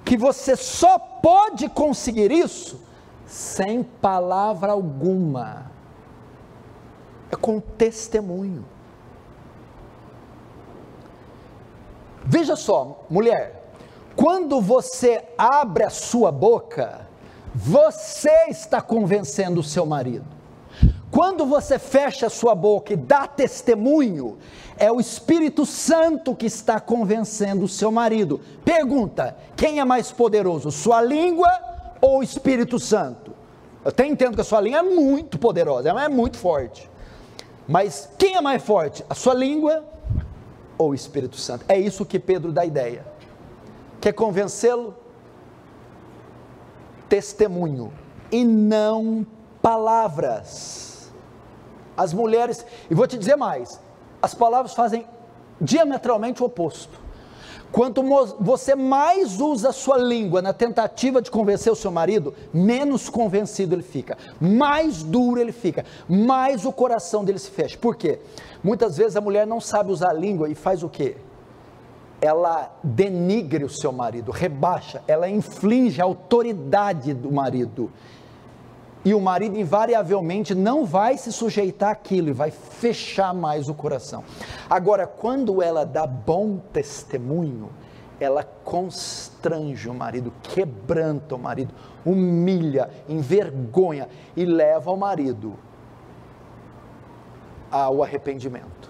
[0.05, 2.81] que você só pode conseguir isso
[3.27, 5.69] sem palavra alguma.
[7.29, 8.65] É com testemunho.
[12.23, 13.73] Veja só, mulher,
[14.15, 17.08] quando você abre a sua boca,
[17.61, 20.25] você está convencendo o seu marido.
[21.11, 24.37] Quando você fecha a sua boca e dá testemunho,
[24.77, 28.39] é o Espírito Santo que está convencendo o seu marido.
[28.63, 31.51] Pergunta: quem é mais poderoso, sua língua
[31.99, 33.31] ou o Espírito Santo?
[33.83, 36.89] Eu até entendo que a sua língua é muito poderosa, ela é muito forte.
[37.67, 39.83] Mas quem é mais forte, a sua língua
[40.77, 41.65] ou o Espírito Santo?
[41.67, 43.05] É isso que Pedro dá ideia.
[43.99, 44.95] Quer convencê-lo?
[47.09, 47.91] Testemunho
[48.31, 49.25] e não
[49.61, 51.11] palavras.
[51.97, 53.79] As mulheres, e vou te dizer mais,
[54.21, 55.05] as palavras fazem
[55.59, 57.09] diametralmente o oposto.
[57.71, 58.03] Quanto
[58.39, 63.75] você mais usa a sua língua na tentativa de convencer o seu marido, menos convencido
[63.75, 67.77] ele fica, mais duro ele fica, mais o coração dele se fecha.
[67.77, 68.19] Por quê?
[68.63, 71.17] Muitas vezes a mulher não sabe usar a língua e faz o quê?
[72.21, 77.91] Ela denigre o seu marido, rebaixa, ela inflige a autoridade do marido.
[79.05, 84.23] E o marido invariavelmente não vai se sujeitar àquilo e vai fechar mais o coração.
[84.69, 87.69] Agora, quando ela dá bom testemunho,
[88.19, 91.73] ela constrange o marido, quebranta o marido,
[92.05, 95.57] humilha, envergonha e leva o marido
[97.71, 98.88] ao arrependimento.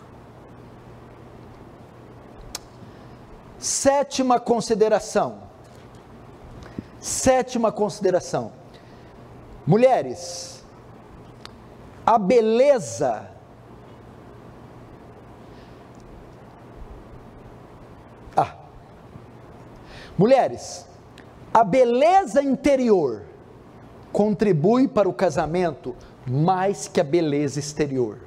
[3.60, 5.50] Sétima consideração.
[7.00, 8.52] Sétima consideração
[9.70, 10.64] Mulheres,
[12.04, 13.30] a beleza
[18.36, 18.56] Ah.
[20.18, 20.88] Mulheres,
[21.54, 23.22] a beleza interior
[24.12, 25.96] contribui para o casamento
[26.26, 28.18] mais que a beleza exterior.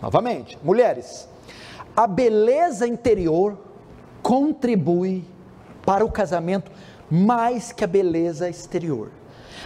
[0.00, 1.28] Novamente, mulheres,
[1.96, 3.58] a beleza interior
[4.26, 5.24] contribui
[5.84, 6.68] para o casamento
[7.08, 9.12] mais que a beleza exterior.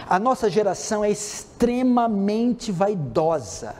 [0.07, 3.73] A nossa geração é extremamente vaidosa.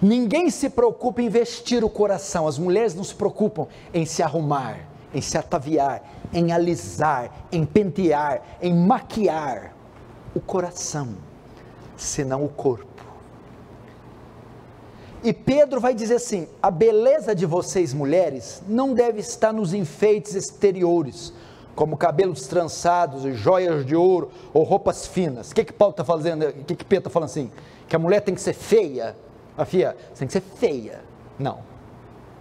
[0.00, 4.78] Ninguém se preocupa em vestir o coração, as mulheres não se preocupam em se arrumar,
[5.12, 9.74] em se ataviar, em alisar, em pentear, em maquiar
[10.34, 11.16] o coração,
[11.98, 13.09] senão o corpo.
[15.22, 20.34] E Pedro vai dizer assim: a beleza de vocês, mulheres, não deve estar nos enfeites
[20.34, 21.32] exteriores,
[21.74, 25.50] como cabelos trançados, joias de ouro ou roupas finas.
[25.50, 26.46] O que, que Paulo está fazendo?
[26.46, 27.50] O que, que Pedro está falando assim?
[27.86, 29.16] Que a mulher tem que ser feia.
[29.56, 31.00] A filha tem que ser feia.
[31.38, 31.58] Não.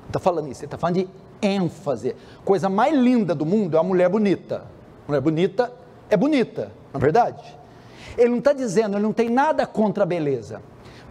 [0.08, 1.10] Está falando isso, ele está falando de
[1.42, 2.16] ênfase.
[2.46, 4.66] Coisa mais linda do mundo é a mulher bonita.
[5.08, 5.72] Mulher bonita
[6.10, 7.58] é bonita, não é verdade?
[8.18, 10.62] Ele não está dizendo, ele não tem nada contra a beleza.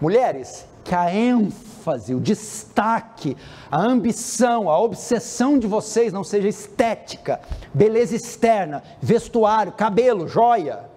[0.01, 3.37] Mulheres, que a ênfase, o destaque,
[3.71, 7.41] a ambição, a obsessão de vocês não seja estética,
[7.75, 10.89] beleza externa, vestuário, cabelo, joia.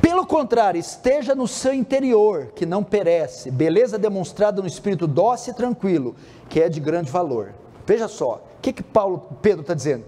[0.00, 5.56] Pelo contrário, esteja no seu interior, que não perece, beleza demonstrada no espírito dócil e
[5.56, 6.16] tranquilo,
[6.48, 7.52] que é de grande valor.
[7.86, 10.04] Veja só, o que, que Paulo, Pedro está dizendo?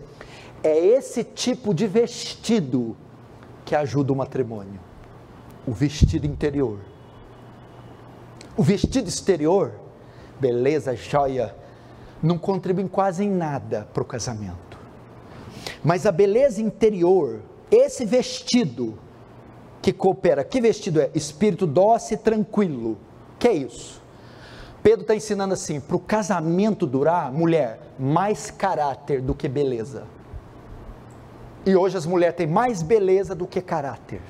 [0.62, 2.96] É esse tipo de vestido
[3.64, 4.93] que ajuda o matrimônio
[5.66, 6.78] o vestido interior.
[8.56, 9.72] O vestido exterior,
[10.38, 11.54] beleza, joia,
[12.22, 14.78] não contribui quase em nada para o casamento.
[15.82, 18.98] Mas a beleza interior, esse vestido
[19.82, 21.10] que coopera, que vestido é?
[21.14, 22.96] Espírito dócil e tranquilo.
[23.38, 24.02] Que é isso?
[24.82, 30.04] Pedro está ensinando assim: para o casamento durar, mulher, mais caráter do que beleza.
[31.66, 34.20] E hoje as mulheres têm mais beleza do que caráter.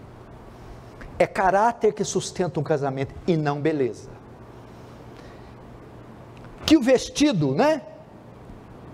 [1.25, 4.11] É caráter que sustenta um casamento e não beleza.
[6.67, 7.81] Que o vestido, né?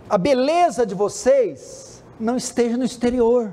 [0.09, 3.53] A beleza de vocês não esteja no exterior,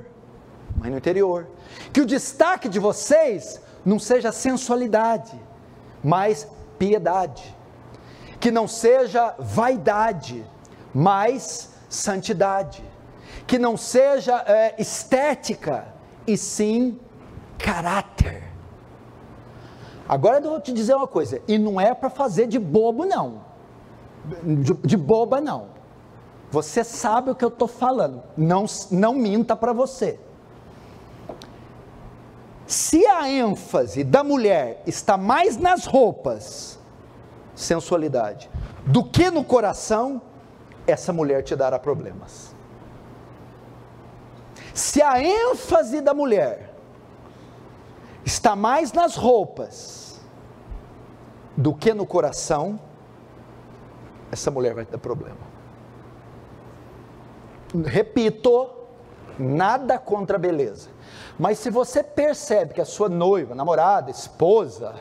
[0.75, 1.47] mas no interior.
[1.91, 5.33] Que o destaque de vocês não seja sensualidade,
[6.03, 7.55] mas piedade.
[8.39, 10.45] Que não seja vaidade,
[10.93, 12.83] mas santidade.
[13.47, 15.87] Que não seja é, estética,
[16.27, 16.99] e sim
[17.57, 18.46] caráter.
[20.07, 23.41] Agora eu vou te dizer uma coisa, e não é para fazer de bobo, não.
[24.43, 25.69] De, de, boba, não.
[26.49, 30.19] Você sabe o que eu estou falando, não, não minta para você.
[32.65, 36.79] Se a ênfase da mulher está mais nas roupas,
[37.55, 38.49] sensualidade,
[38.85, 40.21] do que no coração,
[40.85, 42.55] essa mulher te dará problemas.
[44.73, 46.66] Se a ênfase da mulher
[48.27, 50.19] está mais nas roupas
[51.55, 52.77] do que no coração,
[54.29, 55.47] essa mulher vai ter problema.
[57.85, 58.69] Repito,
[59.39, 60.89] nada contra a beleza.
[61.39, 64.95] Mas se você percebe que a sua noiva, namorada, esposa,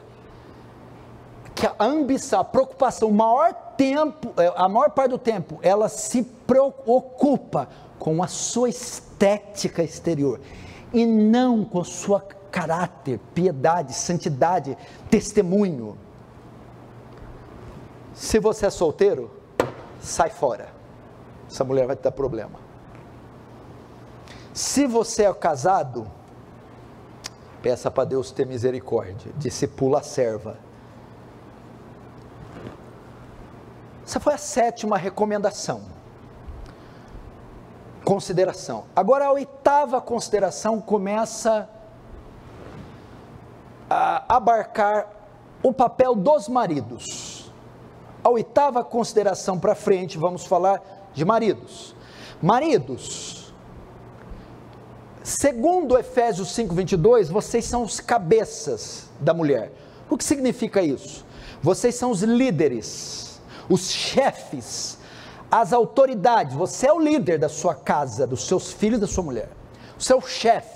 [1.53, 5.89] que a ambição, a preocupação, o maior tempo, é, a maior parte do tempo, ela
[5.89, 10.41] se preocupa com a sua estética exterior
[10.93, 12.21] e não com sua
[12.57, 14.79] caráter, piedade, santidade,
[15.11, 15.99] testemunho.
[18.15, 19.31] Se você é solteiro,
[20.01, 20.73] sai fora.
[21.47, 22.59] Essa mulher vai te dar problema.
[24.55, 26.11] Se você é casado,
[27.61, 30.57] peça para Deus ter misericórdia, discipula a serva.
[34.03, 35.83] Essa foi a sétima recomendação.
[38.03, 38.85] Consideração.
[38.97, 41.76] Agora a oitava consideração começa
[43.89, 45.09] abarcar
[45.63, 47.53] o papel dos maridos.
[48.23, 50.83] A oitava consideração para frente, vamos falar
[51.15, 51.95] de maridos.
[52.43, 53.55] Maridos,
[55.23, 59.73] segundo Efésios 5:22, vocês são os cabeças da mulher.
[60.11, 61.25] O que significa isso?
[61.63, 64.99] Vocês são os líderes, os chefes,
[65.51, 66.55] as autoridades.
[66.55, 69.49] Você é o líder da sua casa, dos seus filhos da sua mulher.
[69.99, 70.76] O seu chefe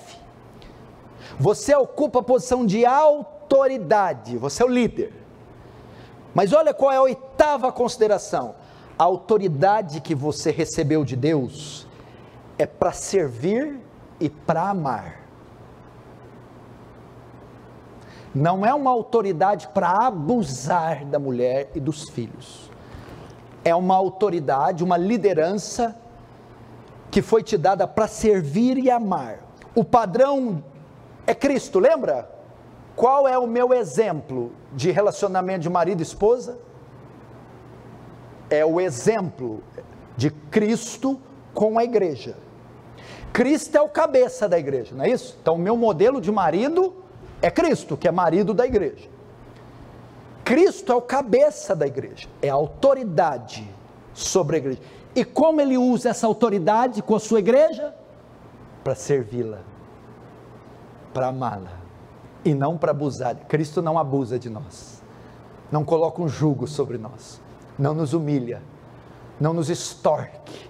[1.41, 5.11] você ocupa a posição de autoridade, você é o líder.
[6.35, 8.55] Mas olha qual é a oitava consideração:
[8.99, 11.87] a autoridade que você recebeu de Deus
[12.59, 13.81] é para servir
[14.21, 15.23] e para amar.
[18.35, 22.71] Não é uma autoridade para abusar da mulher e dos filhos.
[23.65, 25.97] É uma autoridade, uma liderança
[27.11, 29.39] que foi te dada para servir e amar.
[29.75, 30.63] O padrão
[31.31, 32.29] é Cristo, lembra?
[32.97, 36.59] Qual é o meu exemplo de relacionamento de marido e esposa?
[38.51, 39.63] É o exemplo
[40.17, 41.21] de Cristo
[41.55, 42.37] com a igreja.
[43.33, 45.39] Cristo é o cabeça da igreja, não é isso?
[45.41, 46.97] Então, o meu modelo de marido
[47.41, 49.09] é Cristo, que é marido da igreja.
[50.43, 53.73] Cristo é o cabeça da igreja, é a autoridade
[54.13, 54.81] sobre a igreja.
[55.15, 57.95] E como ele usa essa autoridade com a sua igreja?
[58.83, 59.61] Para servi-la,
[61.13, 61.79] para amá-la
[62.45, 63.37] e não para abusar.
[63.49, 65.03] Cristo não abusa de nós,
[65.71, 67.41] não coloca um jugo sobre nós,
[67.79, 68.63] não nos humilha,
[69.41, 70.69] não nos extorque,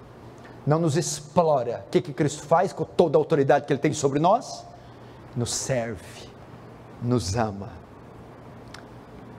[0.65, 1.83] não nos explora.
[1.87, 4.65] O que, que Cristo faz com toda a autoridade que Ele tem sobre nós?
[5.35, 6.29] Nos serve,
[7.01, 7.69] nos ama.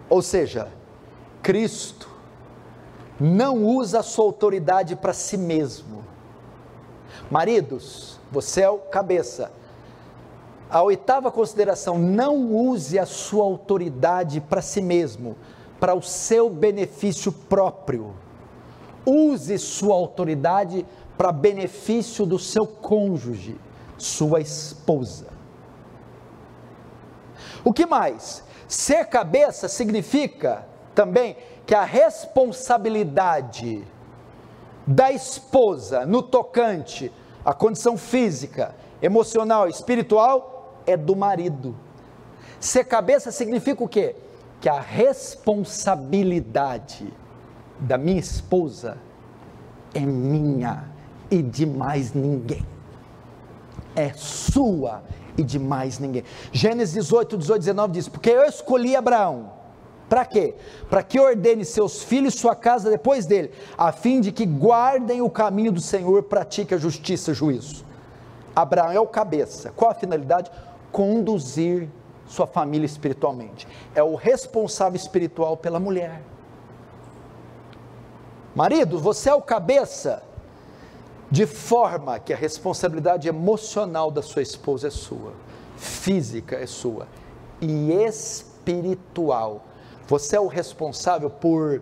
[0.09, 0.69] Ou seja,
[1.43, 2.09] Cristo
[3.19, 6.05] não usa a sua autoridade para si mesmo.
[7.31, 9.51] Maridos, você é o cabeça.
[10.73, 15.37] A oitava consideração: não use a sua autoridade para si mesmo,
[15.79, 18.15] para o seu benefício próprio.
[19.05, 20.87] Use sua autoridade
[21.19, 23.61] para benefício do seu cônjuge,
[23.99, 25.27] sua esposa.
[27.63, 28.43] O que mais?
[28.67, 30.65] Ser cabeça significa
[30.95, 33.87] também que a responsabilidade
[34.87, 37.13] da esposa no tocante
[37.45, 40.52] à condição física, emocional, espiritual
[40.87, 41.75] é do marido.
[42.61, 44.15] Ser cabeça significa o quê?
[44.61, 47.11] Que a responsabilidade
[47.79, 48.99] da minha esposa
[49.95, 50.85] é minha
[51.31, 52.67] e de mais ninguém.
[53.95, 55.03] É sua
[55.37, 56.25] e de mais ninguém.
[56.53, 59.63] Gênesis 18, 18, 19 diz: Porque eu escolhi Abraão
[60.13, 60.55] para quê?
[60.91, 65.23] Para que ordene seus filhos e sua casa depois dele, a fim de que guardem
[65.23, 67.83] o caminho do Senhor, pratique a justiça e juízo.
[68.55, 69.73] Abraão é o cabeça.
[69.75, 70.51] Qual a finalidade?
[70.93, 71.89] Conduzir
[72.27, 73.67] sua família espiritualmente.
[73.95, 76.23] É o responsável espiritual pela mulher.
[78.55, 80.23] Marido, você é o cabeça,
[81.31, 85.33] de forma que a responsabilidade emocional da sua esposa é sua,
[85.77, 87.09] física é sua
[87.61, 89.63] e espiritual
[90.13, 91.81] você é o responsável por,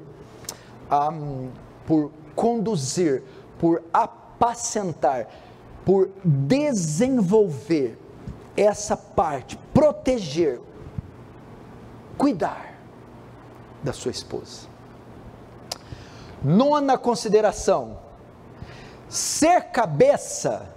[1.13, 1.49] um,
[1.87, 3.25] por conduzir,
[3.59, 5.29] por apacentar,
[5.85, 7.99] por desenvolver
[8.57, 10.61] essa parte, proteger,
[12.17, 12.75] cuidar
[13.83, 14.69] da sua esposa.
[16.43, 17.99] Nona consideração:
[19.09, 20.69] ser cabeça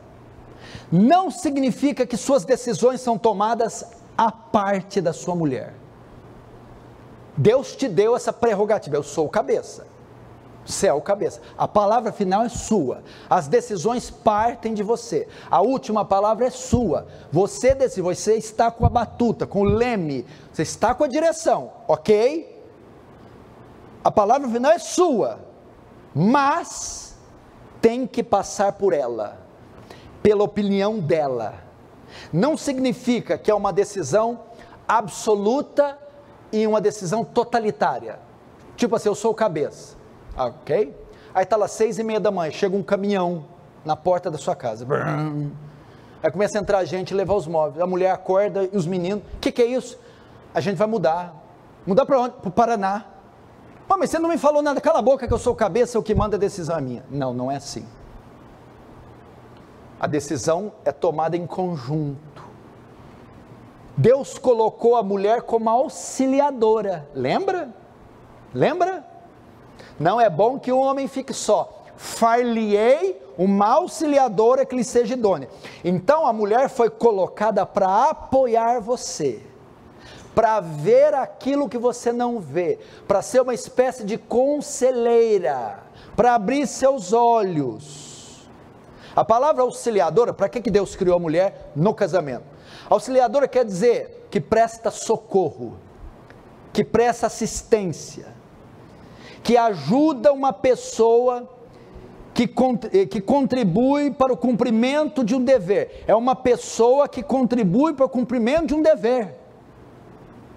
[0.91, 3.85] não significa que suas decisões são tomadas
[4.17, 5.73] à parte da sua mulher.
[7.35, 9.92] Deus te deu essa prerrogativa, eu sou cabeça.
[10.65, 11.41] Você é o cabeça.
[11.57, 13.03] A palavra final é sua.
[13.29, 15.27] As decisões partem de você.
[15.51, 17.05] A última palavra é sua.
[17.31, 21.71] Você decide, você está com a batuta, com o leme, você está com a direção,
[21.87, 22.63] ok?
[24.03, 25.39] A palavra final é sua,
[26.13, 27.17] mas
[27.81, 29.37] tem que passar por ela,
[30.21, 31.55] pela opinião dela.
[32.31, 34.41] Não significa que é uma decisão
[34.87, 35.97] absoluta
[36.51, 38.19] em uma decisão totalitária.
[38.75, 39.95] Tipo assim, eu sou o cabeça,
[40.37, 40.95] ok?
[41.33, 43.45] Aí está lá seis e meia da manhã, chega um caminhão
[43.83, 44.85] na porta da sua casa.
[46.21, 47.81] Aí começa a entrar gente e levar os móveis.
[47.81, 49.99] A mulher acorda e os meninos, o que, que é isso?
[50.53, 51.35] A gente vai mudar.
[51.85, 52.35] Mudar para onde?
[52.35, 53.05] Para o Paraná.
[53.87, 56.03] Pô, mas você não me falou nada, cala a boca que eu sou cabeça, o
[56.03, 57.03] que manda a decisão é minha.
[57.09, 57.85] Não, não é assim.
[59.99, 62.43] A decisão é tomada em conjunto.
[63.95, 67.73] Deus colocou a mulher como auxiliadora, lembra?
[68.53, 69.12] Lembra?
[69.99, 71.83] Não é bom que o homem fique só.
[71.95, 75.49] Far-lhe-ei uma auxiliadora que lhe seja idônea.
[75.83, 79.41] Então a mulher foi colocada para apoiar você,
[80.35, 85.79] para ver aquilo que você não vê, para ser uma espécie de conselheira,
[86.15, 88.49] para abrir seus olhos.
[89.15, 92.45] A palavra auxiliadora, para que, que Deus criou a mulher no casamento?
[92.89, 95.77] Auxiliadora quer dizer que presta socorro,
[96.71, 98.27] que presta assistência,
[99.43, 101.49] que ajuda uma pessoa
[102.33, 102.49] que,
[102.91, 106.03] eh, que contribui para o cumprimento de um dever.
[106.07, 109.35] É uma pessoa que contribui para o cumprimento de um dever.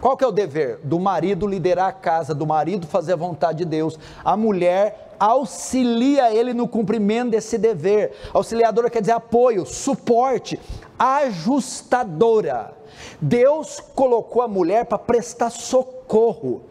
[0.01, 0.79] Qual que é o dever?
[0.85, 3.99] Do marido liderar a casa, do marido fazer a vontade de Deus.
[4.25, 8.13] A mulher auxilia ele no cumprimento desse dever.
[8.33, 10.61] Auxiliadora quer dizer apoio, suporte,
[10.99, 12.75] ajustadora.
[13.21, 16.63] Deus colocou a mulher para prestar socorro,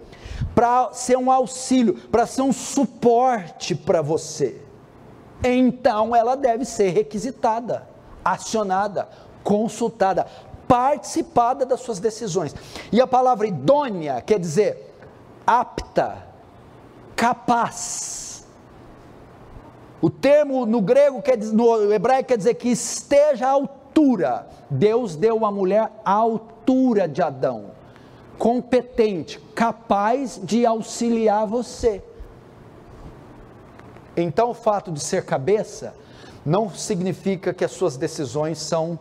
[0.53, 4.61] para ser um auxílio, para ser um suporte para você.
[5.43, 7.87] Então ela deve ser requisitada,
[8.23, 9.07] acionada,
[9.43, 10.25] consultada,
[10.67, 12.55] participada das suas decisões.
[12.91, 14.93] E a palavra idônea quer dizer
[15.45, 16.17] apta,
[17.15, 18.45] capaz.
[20.01, 24.47] O termo no grego, quer dizer, no hebraico, quer dizer que esteja à altura.
[24.69, 27.71] Deus deu uma mulher à altura de Adão,
[28.37, 32.03] competente, capaz de auxiliar você.
[34.15, 35.95] Então, o fato de ser cabeça
[36.45, 38.99] não significa que as suas decisões são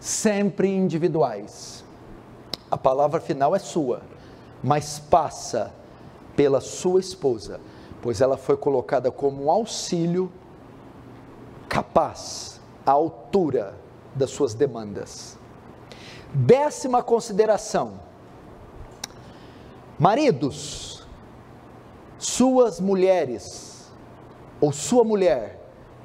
[0.00, 1.84] sempre individuais.
[2.70, 4.02] A palavra final é sua,
[4.62, 5.72] mas passa
[6.34, 7.60] pela sua esposa,
[8.02, 10.30] pois ela foi colocada como um auxílio
[11.68, 13.74] capaz, à altura
[14.14, 15.38] das suas demandas.
[16.32, 18.00] Décima consideração:
[19.98, 21.06] maridos,
[22.18, 23.92] suas mulheres,
[24.60, 25.60] ou sua mulher,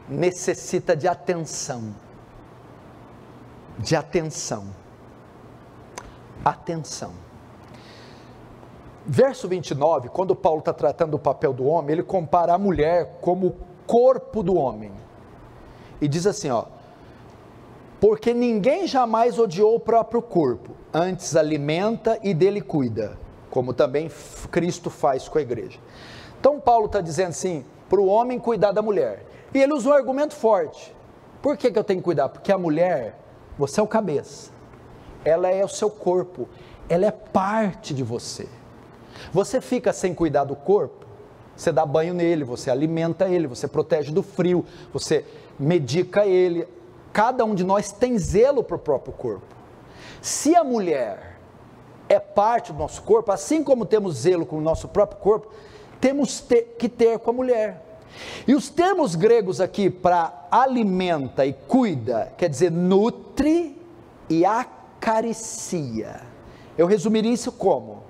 [0.08, 1.94] necessita de atenção.
[3.78, 4.68] De atenção.
[6.44, 7.12] Atenção.
[9.06, 13.48] Verso 29, quando Paulo está tratando do papel do homem, ele compara a mulher como
[13.48, 14.92] o corpo do homem.
[16.02, 16.66] E diz assim: ó,
[18.00, 23.18] porque ninguém jamais odiou o próprio corpo, antes alimenta e dele cuida,
[23.50, 24.10] como também
[24.52, 25.80] Cristo faz com a igreja.
[26.39, 29.26] Então Paulo está dizendo assim, para o homem cuidar da mulher.
[29.54, 30.95] E ele usou um argumento forte.
[31.41, 32.30] Por que, que eu tenho que cuidar?
[32.30, 33.18] Porque a mulher,
[33.58, 34.52] você é o cabeça,
[35.24, 36.47] ela é o seu corpo,
[36.88, 38.47] ela é parte de você.
[39.34, 41.06] Você fica sem cuidar do corpo,
[41.56, 45.26] você dá banho nele, você alimenta ele, você protege do frio, você
[45.60, 46.68] medica ele,
[47.12, 49.56] cada um de nós tem zelo para o próprio corpo.
[50.22, 51.28] Se a mulher
[52.10, 55.49] é parte do nosso corpo, assim como temos zelo com o nosso próprio corpo,
[56.01, 57.86] temos ter, que ter com a mulher.
[58.47, 63.80] E os termos gregos aqui para alimenta e cuida, quer dizer nutre
[64.28, 66.22] e acaricia.
[66.78, 68.03] Eu resumiria isso como: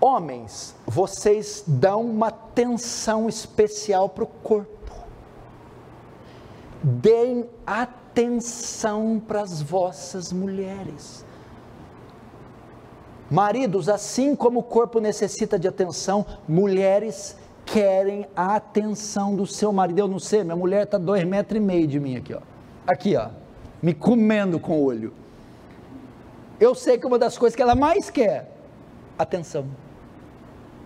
[0.00, 4.78] homens, vocês dão uma atenção especial para o corpo
[6.82, 11.24] deem atenção para as vossas mulheres.
[13.30, 20.00] Maridos, assim como o corpo necessita de atenção, mulheres querem a atenção do seu marido.
[20.00, 22.40] Eu não sei, minha mulher está dois metros e meio de mim aqui, ó.
[22.86, 23.28] Aqui, ó,
[23.82, 25.12] me comendo com o olho.
[26.58, 28.50] Eu sei que uma das coisas que ela mais quer,
[29.18, 29.66] atenção.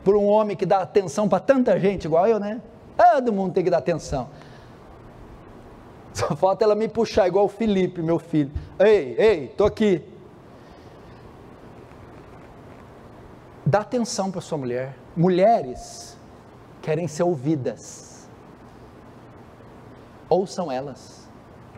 [0.03, 2.61] Por um homem que dá atenção para tanta gente igual eu, né?
[2.97, 4.28] Todo mundo tem que dar atenção.
[6.12, 8.51] Só falta ela me puxar, igual o Felipe, meu filho.
[8.78, 10.03] Ei, ei, tô aqui.
[13.64, 14.96] Dá atenção para sua mulher.
[15.16, 16.18] Mulheres
[16.80, 18.28] querem ser ouvidas.
[20.28, 21.28] Ouçam elas.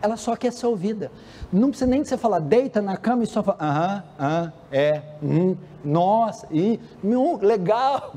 [0.00, 1.10] Ela só quer ser ouvida.
[1.52, 5.56] Não precisa nem você falar, deita na cama e só fala, aham, aham, é, hum,
[5.82, 8.14] nossa, e, hum, legal.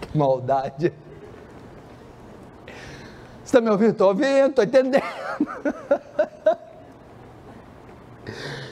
[0.00, 0.92] que maldade.
[3.42, 3.90] Você está me ouvindo?
[3.90, 5.02] Estou ouvindo, estou entendendo.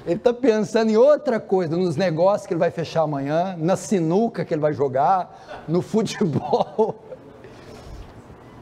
[0.09, 4.43] Ele está pensando em outra coisa, nos negócios que ele vai fechar amanhã, na sinuca
[4.43, 6.97] que ele vai jogar, no futebol.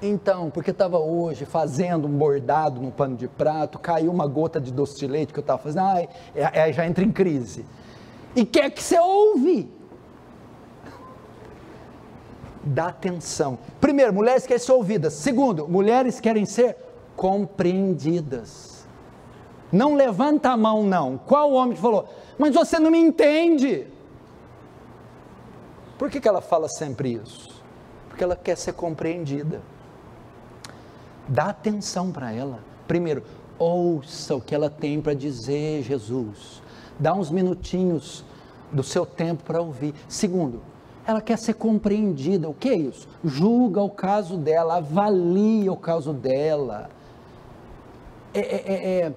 [0.03, 4.73] Então, porque estava hoje fazendo um bordado no pano de prato, caiu uma gota de
[4.73, 6.09] doce de leite que eu estava fazendo, ai,
[6.53, 7.65] aí já entra em crise.
[8.35, 9.71] E quer que você ouve?
[12.67, 13.59] dá atenção.
[13.81, 15.13] Primeiro, mulheres querem ser ouvidas.
[15.13, 16.77] Segundo, mulheres querem ser
[17.15, 18.76] compreendidas.
[19.77, 21.19] Não levanta a mão, não.
[21.19, 22.09] Qual homem falou?
[22.39, 23.87] Mas você não me entende.
[25.99, 27.63] Por que, que ela fala sempre isso?
[28.09, 29.61] Porque ela quer ser compreendida.
[31.29, 32.61] Dá atenção para ela.
[32.89, 33.23] Primeiro,
[33.59, 36.63] ouça o que ela tem para dizer, Jesus.
[36.99, 38.25] Dá uns minutinhos
[38.73, 39.95] do seu tempo para ouvir.
[40.09, 40.63] Segundo,
[41.07, 42.49] ela quer ser compreendida.
[42.49, 43.07] O que é isso?
[43.23, 46.89] Julga o caso dela, avalia o caso dela,
[48.33, 49.13] é, é, é, é,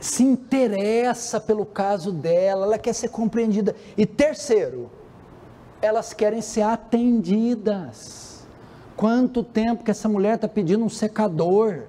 [0.00, 3.76] se interessa pelo caso dela, ela quer ser compreendida.
[3.98, 4.90] E terceiro,
[5.82, 8.46] elas querem ser atendidas.
[8.96, 11.82] Quanto tempo que essa mulher está pedindo um secador?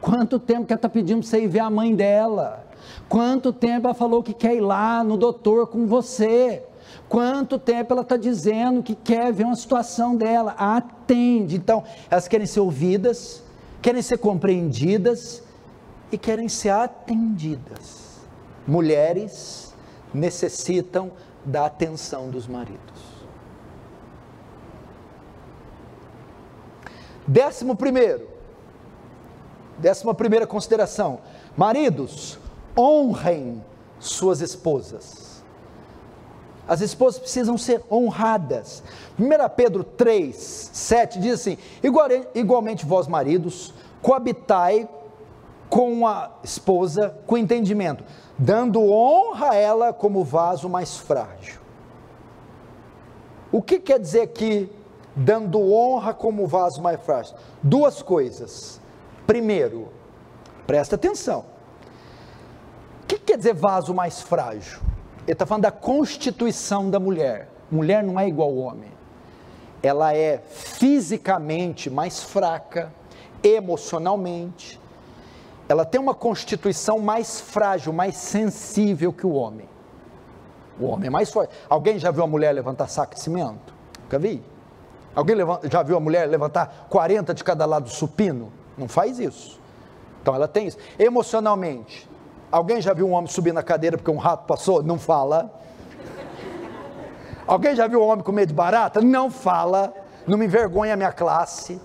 [0.00, 2.66] Quanto tempo que ela está pedindo para você ir ver a mãe dela?
[3.08, 6.64] Quanto tempo ela falou que quer ir lá no doutor com você?
[7.08, 10.54] Quanto tempo ela está dizendo que quer ver uma situação dela?
[10.58, 11.56] Atende.
[11.56, 13.42] Então, elas querem ser ouvidas,
[13.80, 15.45] querem ser compreendidas
[16.10, 18.20] e querem ser atendidas.
[18.66, 19.74] Mulheres
[20.12, 21.12] necessitam
[21.44, 23.16] da atenção dos maridos.
[27.26, 28.28] Décimo primeiro,
[29.78, 31.20] décima primeira consideração:
[31.56, 32.38] maridos,
[32.76, 33.64] honrem
[33.98, 35.42] suas esposas.
[36.68, 38.82] As esposas precisam ser honradas.
[39.18, 39.24] 1
[39.56, 41.58] Pedro 3, 7 diz assim:
[42.34, 44.88] igualmente vós, maridos, coabitai
[45.68, 48.04] com a esposa com entendimento,
[48.38, 51.60] dando honra a ela como vaso mais frágil.
[53.50, 54.70] O que quer dizer aqui,
[55.14, 57.36] dando honra como vaso mais frágil?
[57.62, 58.80] Duas coisas.
[59.26, 59.88] Primeiro,
[60.66, 61.44] presta atenção.
[63.02, 64.80] O que quer dizer vaso mais frágil?
[65.22, 67.48] Ele está falando da constituição da mulher.
[67.70, 68.90] Mulher não é igual ao homem.
[69.82, 72.92] Ela é fisicamente mais fraca,
[73.42, 74.80] emocionalmente.
[75.68, 79.68] Ela tem uma constituição mais frágil, mais sensível que o homem.
[80.78, 81.52] O homem é mais forte.
[81.68, 83.74] Alguém já viu a mulher levantar saco de cimento?
[84.02, 84.42] Nunca vi.
[85.14, 85.36] Alguém
[85.70, 88.52] já viu a mulher levantar 40 de cada lado supino?
[88.76, 89.58] Não faz isso.
[90.20, 90.76] Então ela tem isso.
[90.98, 92.08] Emocionalmente,
[92.52, 94.82] alguém já viu um homem subir na cadeira porque um rato passou?
[94.82, 95.50] Não fala.
[97.46, 99.00] Alguém já viu um homem com medo de barata?
[99.00, 99.94] Não fala.
[100.26, 101.80] Não me envergonha a minha classe.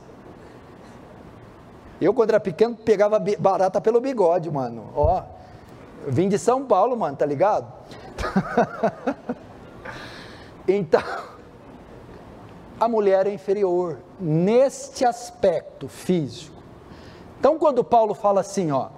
[2.01, 4.89] Eu, quando era pequeno, pegava barata pelo bigode, mano.
[4.95, 5.21] Ó,
[6.07, 7.71] vim de São Paulo, mano, tá ligado?
[10.67, 11.03] então,
[12.79, 16.59] a mulher é inferior neste aspecto físico.
[17.39, 18.89] Então, quando Paulo fala assim, ó,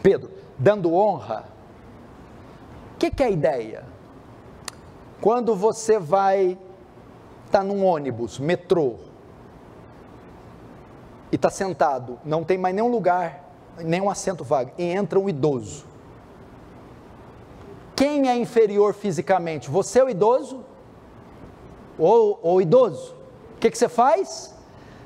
[0.00, 1.44] Pedro, dando honra,
[2.94, 3.84] o que, que é a ideia?
[5.20, 6.56] Quando você vai
[7.50, 8.96] tá num ônibus, metrô,
[11.34, 13.42] e está sentado, não tem mais nenhum lugar,
[13.78, 15.84] nenhum assento vago, e entra um idoso.
[17.96, 19.68] Quem é inferior fisicamente?
[19.68, 20.64] Você é o idoso?
[21.98, 23.16] Ou o idoso?
[23.56, 24.54] O que, que você faz?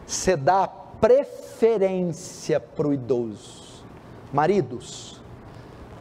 [0.07, 3.83] Você dá preferência para o idoso.
[4.31, 5.23] Maridos,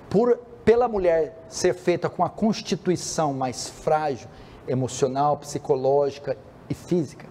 [0.10, 4.28] por, pela mulher ser feita com a constituição mais frágil,
[4.68, 6.38] emocional, psicológica
[6.70, 7.26] e física,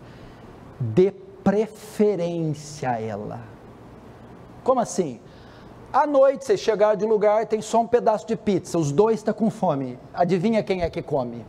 [0.80, 1.12] dê
[1.46, 3.38] preferência a ela.
[4.64, 5.20] Como assim?
[5.92, 9.32] À noite, você chegar de lugar, tem só um pedaço de pizza, os dois estão
[9.32, 9.96] tá com fome.
[10.12, 11.46] Adivinha quem é que come?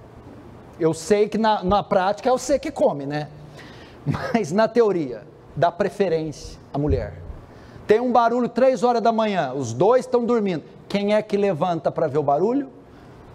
[0.80, 3.28] Eu sei que na, na prática é você que come, né?
[4.06, 5.24] Mas na teoria,
[5.56, 7.20] dá preferência à mulher.
[7.88, 10.64] Tem um barulho três horas da manhã, os dois estão dormindo.
[10.88, 12.70] Quem é que levanta para ver o barulho?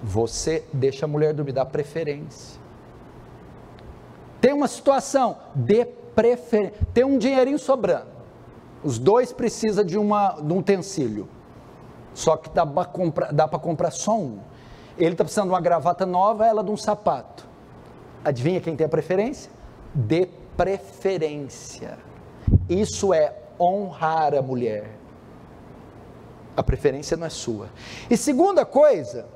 [0.00, 2.60] Você deixa a mulher dormir, dá preferência.
[4.40, 5.88] Tem uma situação, dê
[6.92, 8.10] Tem um dinheirinho sobrando.
[8.82, 11.28] Os dois precisam de, uma, de um utensílio.
[12.14, 14.38] Só que dá para comprar, dá comprar só um.
[14.98, 17.46] Ele está precisando de uma gravata nova, ela de um sapato.
[18.24, 19.50] Adivinha quem tem a preferência?
[19.94, 21.98] De preferência.
[22.68, 24.90] Isso é honrar a mulher.
[26.56, 27.70] A preferência não é sua.
[28.10, 29.26] E segunda coisa,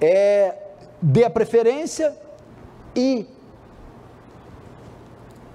[0.00, 0.56] é
[1.00, 2.16] dê a preferência
[2.94, 3.26] e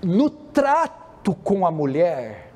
[0.06, 2.52] no trato com a mulher,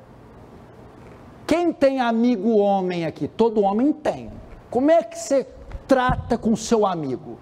[1.46, 3.26] quem tem amigo homem aqui?
[3.26, 4.30] Todo homem tem.
[4.70, 5.44] Como é que você
[5.88, 7.38] trata com seu amigo?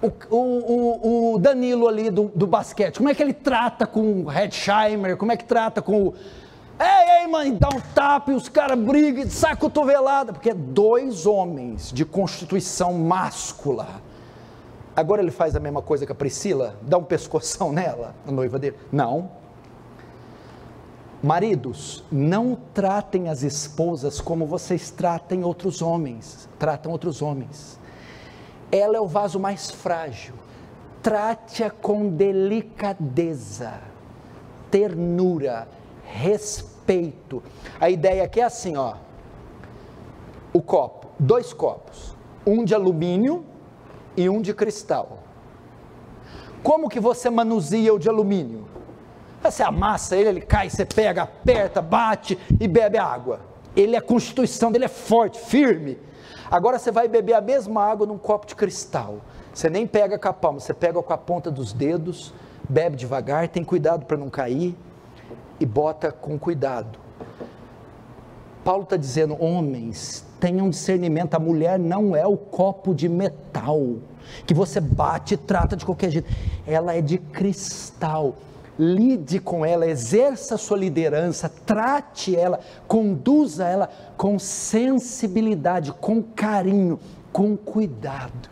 [0.00, 4.24] O, o, o Danilo ali do, do, basquete, como é que ele trata com o
[4.24, 5.18] Redsheimer?
[5.18, 6.14] Como é que trata com o.
[6.80, 11.26] Ei, ei, mãe, dá um tapa e os caras brigam, sai cotovelada, porque é dois
[11.26, 14.00] homens de constituição máscula.
[15.00, 18.58] Agora ele faz a mesma coisa que a Priscila, dá um pescoção nela, a noiva
[18.58, 18.76] dele.
[18.92, 19.30] Não.
[21.22, 27.80] Maridos, não tratem as esposas como vocês tratem outros homens, tratam outros homens.
[28.70, 30.34] Ela é o vaso mais frágil.
[31.02, 33.80] Trate-a com delicadeza,
[34.70, 35.66] ternura,
[36.04, 37.42] respeito.
[37.80, 38.96] A ideia aqui é assim, ó.
[40.52, 42.14] O copo, dois copos,
[42.46, 43.46] um de alumínio
[44.16, 45.18] e um de cristal.
[46.62, 48.66] Como que você manuseia o de alumínio?
[49.42, 53.40] Você amassa ele, ele cai, você pega, aperta, bate e bebe a água.
[53.74, 55.98] Ele, a constituição dele é forte, firme.
[56.50, 59.20] Agora você vai beber a mesma água num copo de cristal.
[59.54, 62.34] Você nem pega com a palma, você pega com a ponta dos dedos,
[62.68, 64.76] bebe devagar, tem cuidado para não cair
[65.58, 66.98] e bota com cuidado.
[68.64, 71.34] Paulo está dizendo: homens, tenham discernimento.
[71.34, 73.96] A mulher não é o copo de metal
[74.46, 76.28] que você bate e trata de qualquer jeito.
[76.66, 78.36] Ela é de cristal
[78.80, 86.98] lide com ela, exerça sua liderança, trate ela, conduza ela com sensibilidade, com carinho,
[87.30, 88.48] com cuidado.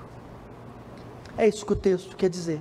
[1.36, 2.60] É isso que o texto quer dizer.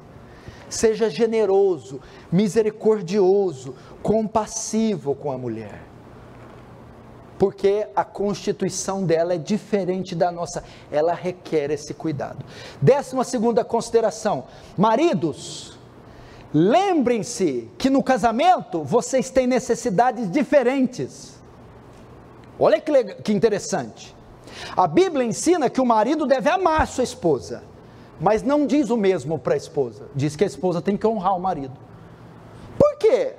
[0.70, 2.00] Seja generoso,
[2.32, 5.87] misericordioso, compassivo com a mulher.
[7.38, 12.44] Porque a constituição dela é diferente da nossa, ela requer esse cuidado.
[12.82, 15.78] Décima segunda consideração: maridos,
[16.54, 21.38] Lembrem-se que no casamento vocês têm necessidades diferentes.
[22.58, 24.16] Olha que, legal, que interessante.
[24.76, 27.64] A Bíblia ensina que o marido deve amar sua esposa,
[28.20, 30.08] mas não diz o mesmo para a esposa.
[30.16, 31.78] Diz que a esposa tem que honrar o marido.
[32.80, 33.34] Por quê?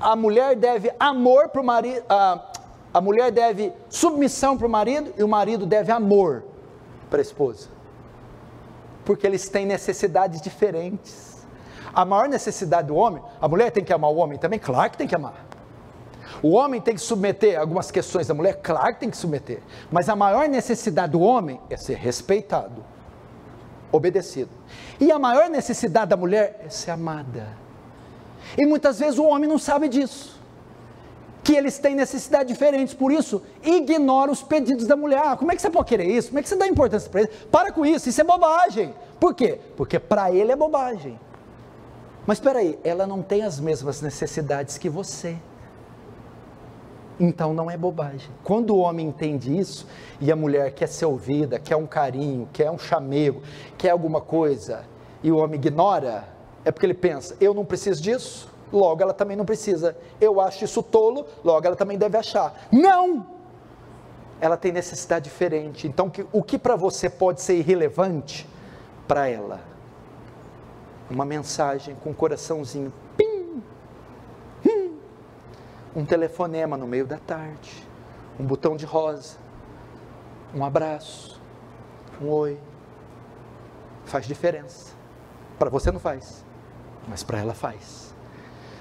[0.00, 2.49] A mulher deve amor para o marido, a,
[2.92, 6.44] a mulher deve submissão para o marido e o marido deve amor
[7.08, 7.68] para a esposa.
[9.04, 11.46] Porque eles têm necessidades diferentes.
[11.92, 14.58] A maior necessidade do homem, a mulher tem que amar o homem também?
[14.58, 15.46] Claro que tem que amar.
[16.42, 18.60] O homem tem que submeter algumas questões da mulher?
[18.62, 19.60] Claro que tem que submeter.
[19.90, 22.84] Mas a maior necessidade do homem é ser respeitado,
[23.92, 24.50] obedecido.
[24.98, 27.48] E a maior necessidade da mulher é ser amada.
[28.56, 30.39] E muitas vezes o homem não sabe disso.
[31.42, 35.22] Que eles têm necessidades diferentes, por isso ignora os pedidos da mulher.
[35.24, 36.28] Ah, como é que você pode querer isso?
[36.28, 37.46] Como é que você dá importância para isso?
[37.50, 38.94] Para com isso, isso é bobagem.
[39.18, 39.58] Por quê?
[39.76, 41.18] Porque para ele é bobagem.
[42.26, 45.36] Mas espera aí, ela não tem as mesmas necessidades que você.
[47.18, 48.30] Então não é bobagem.
[48.42, 49.86] Quando o homem entende isso
[50.20, 53.42] e a mulher quer ser ouvida, quer um carinho, quer um chamego,
[53.76, 54.84] quer alguma coisa,
[55.22, 56.24] e o homem ignora,
[56.64, 59.96] é porque ele pensa: eu não preciso disso, logo ela também não precisa.
[60.20, 62.66] Eu acho isso tolo, logo ela também deve achar.
[62.70, 63.26] Não!
[64.40, 65.86] Ela tem necessidade diferente.
[65.86, 68.48] Então, o que para você pode ser irrelevante,
[69.06, 69.60] para ela,
[71.10, 73.60] uma mensagem com um coraçãozinho, pim,
[74.64, 74.96] hum,
[75.96, 77.84] um telefonema no meio da tarde,
[78.38, 79.36] um botão de rosa,
[80.54, 81.40] um abraço,
[82.22, 82.56] um oi,
[84.04, 84.94] faz diferença.
[85.58, 86.44] Para você não faz,
[87.08, 88.09] mas para ela faz.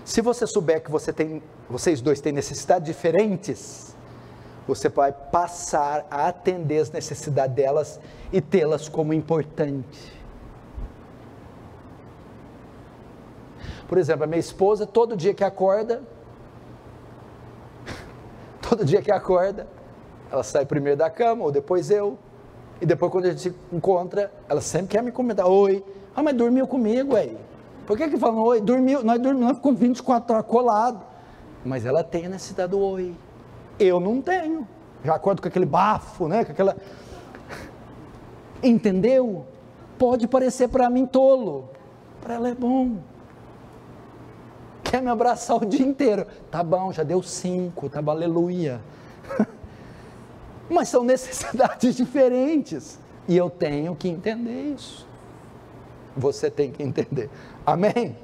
[0.10, 1.40] Se você souber que você tem,
[1.70, 3.96] vocês dois têm necessidades diferentes,
[4.68, 8.00] você vai passar a atender as necessidades delas
[8.34, 10.12] e tê-las como importante.
[13.88, 16.02] Por exemplo, a minha esposa, todo dia que acorda,
[18.68, 19.68] todo dia que acorda,
[20.32, 22.18] ela sai primeiro da cama, ou depois eu,
[22.82, 25.86] e depois quando a gente se encontra, ela sempre quer me comentar, oi,
[26.16, 27.38] ah, mas dormiu comigo aí.
[27.90, 28.62] Por que que falam oi?
[28.62, 31.04] Dormiu, nós dormimos, ficamos 24 horas colado.
[31.66, 33.16] Mas ela tem a necessidade do oi.
[33.80, 34.68] Eu não tenho.
[35.04, 36.46] Já acordo com aquele bafo, né?
[36.46, 36.78] Com aquela.
[38.62, 39.44] Entendeu?
[39.98, 41.68] Pode parecer para mim tolo.
[42.22, 42.98] Para ela é bom.
[44.84, 46.28] Quer me abraçar o dia inteiro?
[46.52, 48.80] Tá bom, já deu cinco, tá bom, aleluia.
[50.70, 53.00] Mas são necessidades diferentes.
[53.28, 55.10] E eu tenho que entender isso.
[56.16, 57.30] Você tem que entender.
[57.70, 58.18] Amém?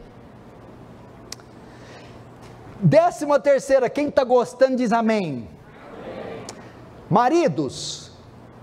[2.81, 5.23] Décima terceira, quem está gostando diz amém.
[5.23, 6.45] amém.
[7.07, 8.11] Maridos,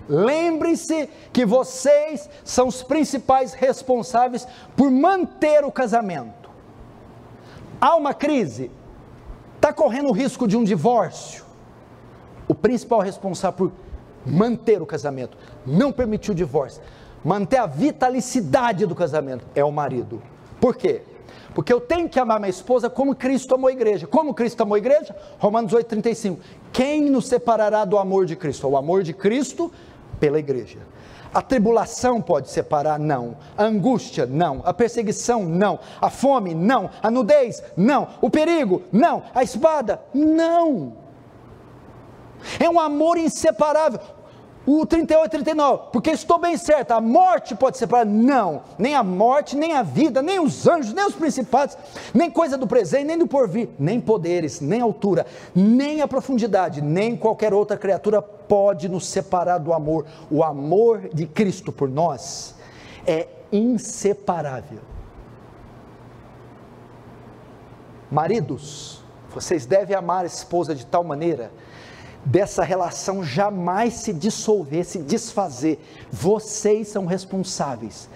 [0.09, 6.49] lembre-se que vocês são os principais responsáveis por manter o casamento.
[7.79, 8.69] Há uma crise,
[9.55, 11.45] está correndo o risco de um divórcio.
[12.45, 13.71] O principal responsável por
[14.25, 16.81] manter o casamento, não permitir o divórcio,
[17.23, 20.21] manter a vitalicidade do casamento é o marido.
[20.63, 21.01] Por quê?
[21.53, 24.07] Porque eu tenho que amar minha esposa como Cristo amou a igreja.
[24.07, 25.13] Como Cristo amou a igreja?
[25.37, 26.37] Romanos 8,35.
[26.71, 28.69] Quem nos separará do amor de Cristo?
[28.69, 29.69] O amor de Cristo
[30.21, 30.79] pela igreja.
[31.33, 32.97] A tribulação pode separar?
[32.97, 33.35] Não.
[33.57, 34.25] A angústia?
[34.25, 34.61] Não.
[34.63, 35.43] A perseguição?
[35.43, 35.81] Não.
[35.99, 36.55] A fome?
[36.55, 36.89] Não.
[37.01, 37.61] A nudez?
[37.75, 38.07] Não.
[38.21, 38.83] O perigo?
[38.89, 39.23] Não.
[39.35, 40.01] A espada?
[40.13, 40.93] Não.
[42.57, 43.99] É um amor inseparável.
[44.65, 48.05] O 38 e 39, porque estou bem certo, a morte pode separar?
[48.05, 51.77] Não, nem a morte, nem a vida, nem os anjos, nem os principados,
[52.13, 57.17] nem coisa do presente, nem do porvir, nem poderes, nem altura, nem a profundidade, nem
[57.17, 60.05] qualquer outra criatura pode nos separar do amor.
[60.31, 62.55] O amor de Cristo por nós
[63.05, 64.79] é inseparável.
[68.09, 69.03] Maridos,
[69.33, 71.51] vocês devem amar a esposa de tal maneira
[72.25, 75.79] dessa relação jamais se dissolver, se desfazer.
[76.11, 78.09] Vocês são responsáveis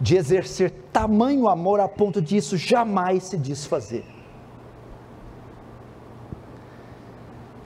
[0.00, 4.04] de exercer tamanho amor a ponto disso jamais se desfazer.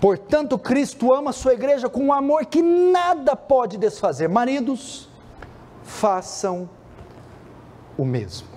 [0.00, 4.28] Portanto, Cristo ama a sua igreja com um amor que nada pode desfazer.
[4.28, 5.08] Maridos,
[5.82, 6.68] façam
[7.96, 8.48] o mesmo.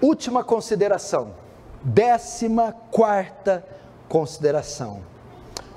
[0.00, 1.34] Última consideração,
[1.82, 3.66] décima quarta
[4.14, 5.02] consideração.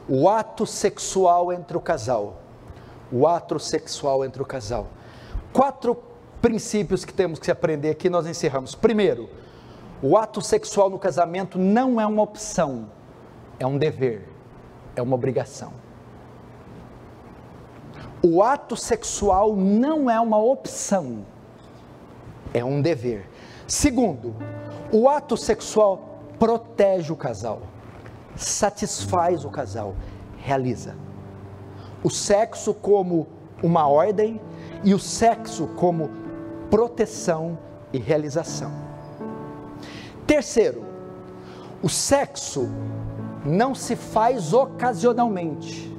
[0.08, 2.40] O ato sexual entre o casal.
[3.12, 4.86] O ato sexual entre o casal.
[5.52, 5.98] Quatro
[6.40, 8.76] princípios que temos que aprender aqui, nós encerramos.
[8.76, 9.28] Primeiro,
[10.04, 12.92] o ato sexual no casamento não é uma opção,
[13.60, 14.30] é um dever,
[14.96, 15.74] é uma obrigação.
[18.22, 21.26] O ato sexual não é uma opção,
[22.54, 23.28] é um dever.
[23.66, 24.36] Segundo,
[24.92, 27.64] o ato sexual protege o casal
[28.38, 29.96] satisfaz o casal,
[30.38, 30.96] realiza.
[32.04, 33.28] O sexo como
[33.62, 34.40] uma ordem
[34.84, 36.10] e o sexo como
[36.70, 37.58] proteção
[37.92, 38.72] e realização.
[40.26, 40.84] Terceiro,
[41.82, 42.70] o sexo
[43.46, 45.96] não se faz ocasionalmente,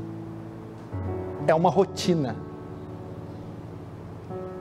[1.46, 2.36] é uma rotina.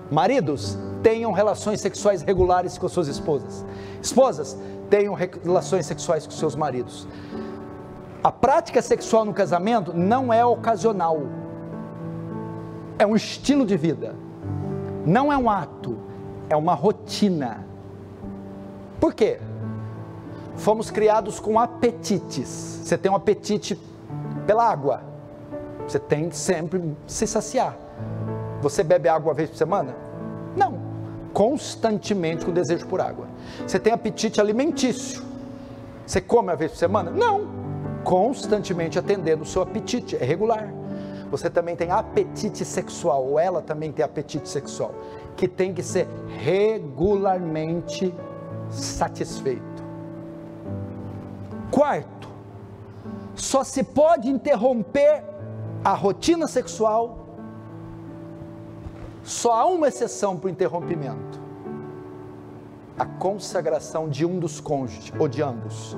[0.09, 3.65] Maridos, tenham relações sexuais regulares com suas esposas.
[4.01, 4.57] Esposas,
[4.89, 7.07] tenham relações sexuais com seus maridos.
[8.23, 11.21] A prática sexual no casamento não é ocasional,
[12.97, 14.15] é um estilo de vida,
[15.05, 15.97] não é um ato,
[16.49, 17.65] é uma rotina.
[18.99, 19.39] Por quê?
[20.55, 22.47] Fomos criados com apetites.
[22.83, 23.79] Você tem um apetite
[24.47, 25.03] pela água,
[25.87, 27.77] você tem sempre se saciar.
[28.61, 29.95] Você bebe água uma vez por semana?
[30.55, 30.79] Não.
[31.31, 33.27] Constantemente com desejo por água.
[33.65, 35.21] Você tem apetite alimentício.
[36.05, 37.11] Você come uma vez por semana?
[37.11, 37.66] Não.
[38.07, 40.73] Constantemente atendendo o seu apetite, é regular.
[41.29, 44.95] Você também tem apetite sexual, ou ela também tem apetite sexual,
[45.35, 48.15] que tem que ser regularmente
[48.69, 49.83] satisfeito.
[51.69, 52.29] Quarto,
[53.35, 55.25] só se pode interromper
[55.83, 57.27] a rotina sexual,
[59.21, 61.41] só há uma exceção para o interrompimento:
[62.97, 65.97] a consagração de um dos cônjuges ou de ambos.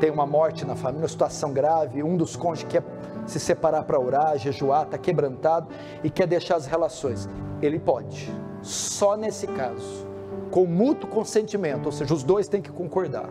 [0.00, 2.82] Tem uma morte na família, uma situação grave, um dos cônjuges quer
[3.26, 5.68] se separar para orar, jejuar, está quebrantado
[6.02, 7.28] e quer deixar as relações.
[7.62, 8.30] Ele pode,
[8.62, 10.06] só nesse caso,
[10.50, 13.28] com mútuo consentimento, ou seja, os dois têm que concordar.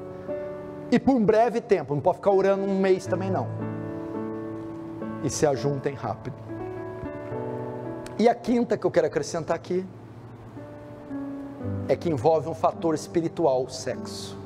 [0.91, 3.47] E por um breve tempo, não pode ficar orando um mês também não.
[5.23, 6.35] E se ajuntem rápido.
[8.19, 9.85] E a quinta que eu quero acrescentar aqui
[11.87, 14.42] é que envolve um fator espiritual, o sexo.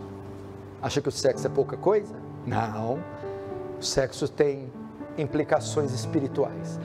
[0.81, 2.15] Acha que o sexo é pouca coisa?
[2.45, 2.99] Não.
[3.79, 4.71] O sexo tem
[5.17, 6.79] implicações espirituais.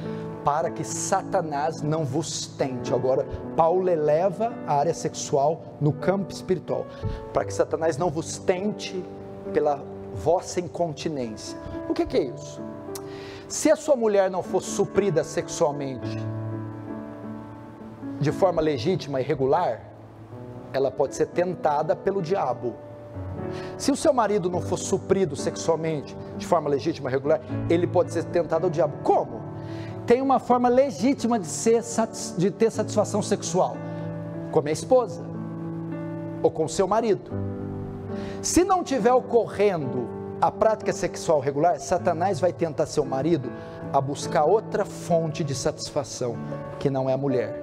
[0.44, 2.92] Para que Satanás não vos tente.
[2.92, 3.26] Agora,
[3.56, 6.86] Paulo eleva a área sexual no campo espiritual.
[7.32, 9.04] Para que Satanás não vos tente
[9.52, 9.84] pela
[10.14, 11.56] vossa incontinência.
[11.88, 12.60] O que, que é isso?
[13.48, 16.18] Se a sua mulher não for suprida sexualmente
[18.18, 19.80] de forma legítima e regular,
[20.72, 22.74] ela pode ser tentada pelo diabo.
[23.76, 28.24] Se o seu marido não for suprido sexualmente de forma legítima regular, ele pode ser
[28.24, 28.98] tentado ao diabo.
[29.02, 29.40] Como?
[30.06, 31.82] Tem uma forma legítima de, ser,
[32.36, 33.76] de ter satisfação sexual
[34.50, 35.24] com a minha esposa
[36.42, 37.30] ou com o seu marido
[38.40, 40.08] se não tiver ocorrendo
[40.40, 43.50] a prática sexual regular, Satanás vai tentar seu marido
[43.92, 46.36] a buscar outra fonte de satisfação
[46.78, 47.62] que não é a mulher.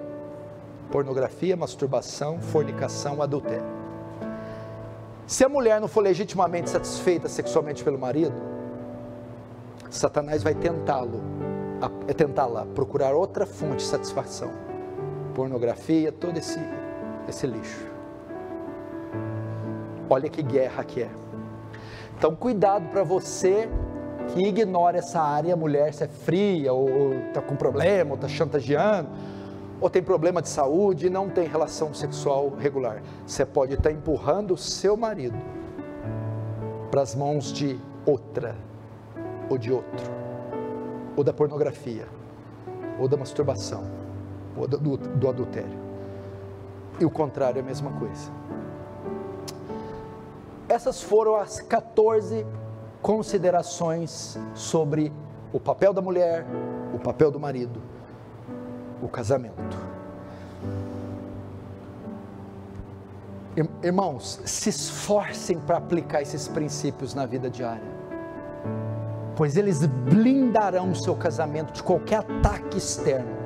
[0.89, 3.78] Pornografia, masturbação, fornicação, adultério.
[5.29, 8.33] Se a mulher não for legitimamente satisfeita sexualmente pelo marido,
[9.87, 11.21] Satanás vai tentá-lo,
[12.07, 14.49] é tentá-la procurar outra fonte de satisfação.
[15.35, 16.59] Pornografia, todo esse,
[17.27, 17.85] esse lixo.
[20.09, 21.11] Olha que guerra que é.
[22.17, 23.69] Então, cuidado para você
[24.33, 29.07] que ignora essa área, mulher, se é fria, ou está com problema, ou está chantageando,
[29.81, 33.01] ou tem problema de saúde e não tem relação sexual regular.
[33.25, 35.37] Você pode estar empurrando o seu marido
[36.91, 38.55] para as mãos de outra,
[39.49, 40.11] ou de outro,
[41.15, 42.07] ou da pornografia,
[42.99, 43.83] ou da masturbação,
[44.57, 45.79] ou do, do, do adultério.
[46.99, 48.31] E o contrário é a mesma coisa.
[50.67, 52.45] Essas foram as 14
[53.01, 55.11] considerações sobre
[55.53, 56.45] o papel da mulher,
[56.93, 57.81] o papel do marido,
[59.01, 59.77] o casamento.
[63.83, 67.83] Irmãos, se esforcem para aplicar esses princípios na vida diária,
[69.35, 73.37] pois eles blindarão o seu casamento de qualquer ataque externo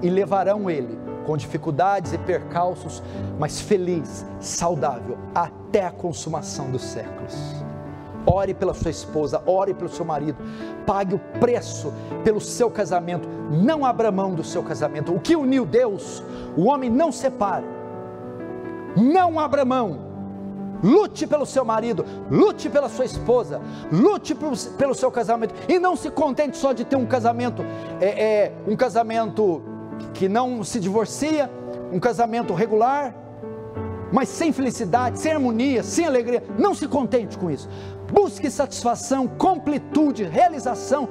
[0.00, 3.02] e levarão ele com dificuldades e percalços,
[3.38, 7.34] mas feliz, saudável, até a consumação dos séculos.
[8.26, 10.38] Ore pela sua esposa, ore pelo seu marido,
[10.86, 11.92] pague o preço
[12.22, 15.14] pelo seu casamento, não abra mão do seu casamento.
[15.14, 16.22] O que uniu Deus,
[16.56, 17.64] o homem não separa.
[18.96, 20.10] Não abra mão.
[20.82, 23.60] Lute pelo seu marido, lute pela sua esposa,
[23.92, 27.62] lute pelo seu casamento e não se contente só de ter um casamento,
[28.00, 29.62] é, é um casamento
[30.14, 31.50] que não se divorcia,
[31.92, 33.14] um casamento regular,
[34.12, 36.42] mas sem felicidade, sem harmonia, sem alegria.
[36.58, 37.68] Não se contente com isso.
[38.12, 41.08] Busque satisfação, completude, realização.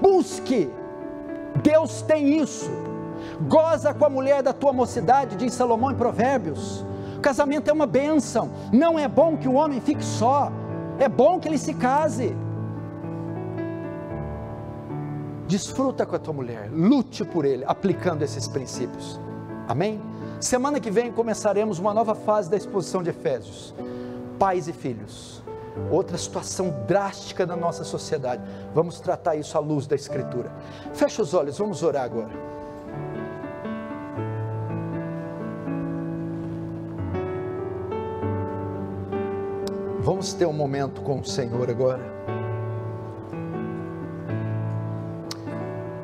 [0.00, 0.70] Busque.
[1.62, 2.70] Deus tem isso.
[3.48, 6.84] Goza com a mulher da tua mocidade, diz Salomão em Provérbios.
[7.16, 8.50] O casamento é uma bênção.
[8.72, 10.50] Não é bom que o homem fique só.
[10.98, 12.36] É bom que ele se case.
[15.46, 19.20] Desfruta com a tua mulher, lute por ele, aplicando esses princípios.
[19.68, 20.00] Amém?
[20.40, 23.74] Semana que vem começaremos uma nova fase da exposição de Efésios.
[24.38, 25.41] Pais e filhos.
[25.90, 28.42] Outra situação drástica da nossa sociedade.
[28.74, 30.50] Vamos tratar isso à luz da Escritura.
[30.92, 32.52] Fecha os olhos, vamos orar agora.
[40.00, 42.02] Vamos ter um momento com o Senhor agora.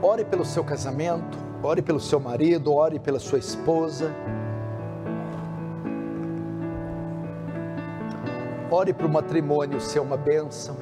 [0.00, 4.14] Ore pelo seu casamento, ore pelo seu marido, ore pela sua esposa.
[8.70, 10.76] Ore para o matrimônio ser uma bênção.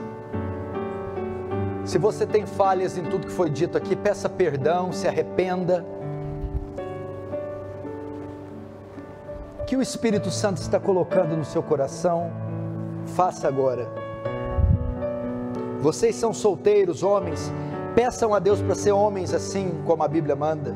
[1.84, 5.84] Se você tem falhas em tudo que foi dito aqui, peça perdão, se arrependa.
[9.66, 12.30] Que o Espírito Santo está colocando no seu coração
[13.06, 13.88] faça agora.
[15.80, 17.52] Vocês são solteiros, homens,
[17.94, 20.74] peçam a Deus para ser homens assim como a Bíblia manda.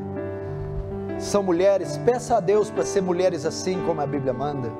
[1.19, 4.71] São mulheres, peça a Deus para ser mulheres assim como a Bíblia manda.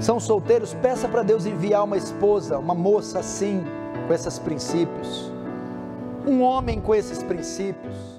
[0.00, 3.64] São solteiros, peça para Deus enviar uma esposa, uma moça assim,
[4.06, 5.32] com esses princípios.
[6.26, 8.17] Um homem com esses princípios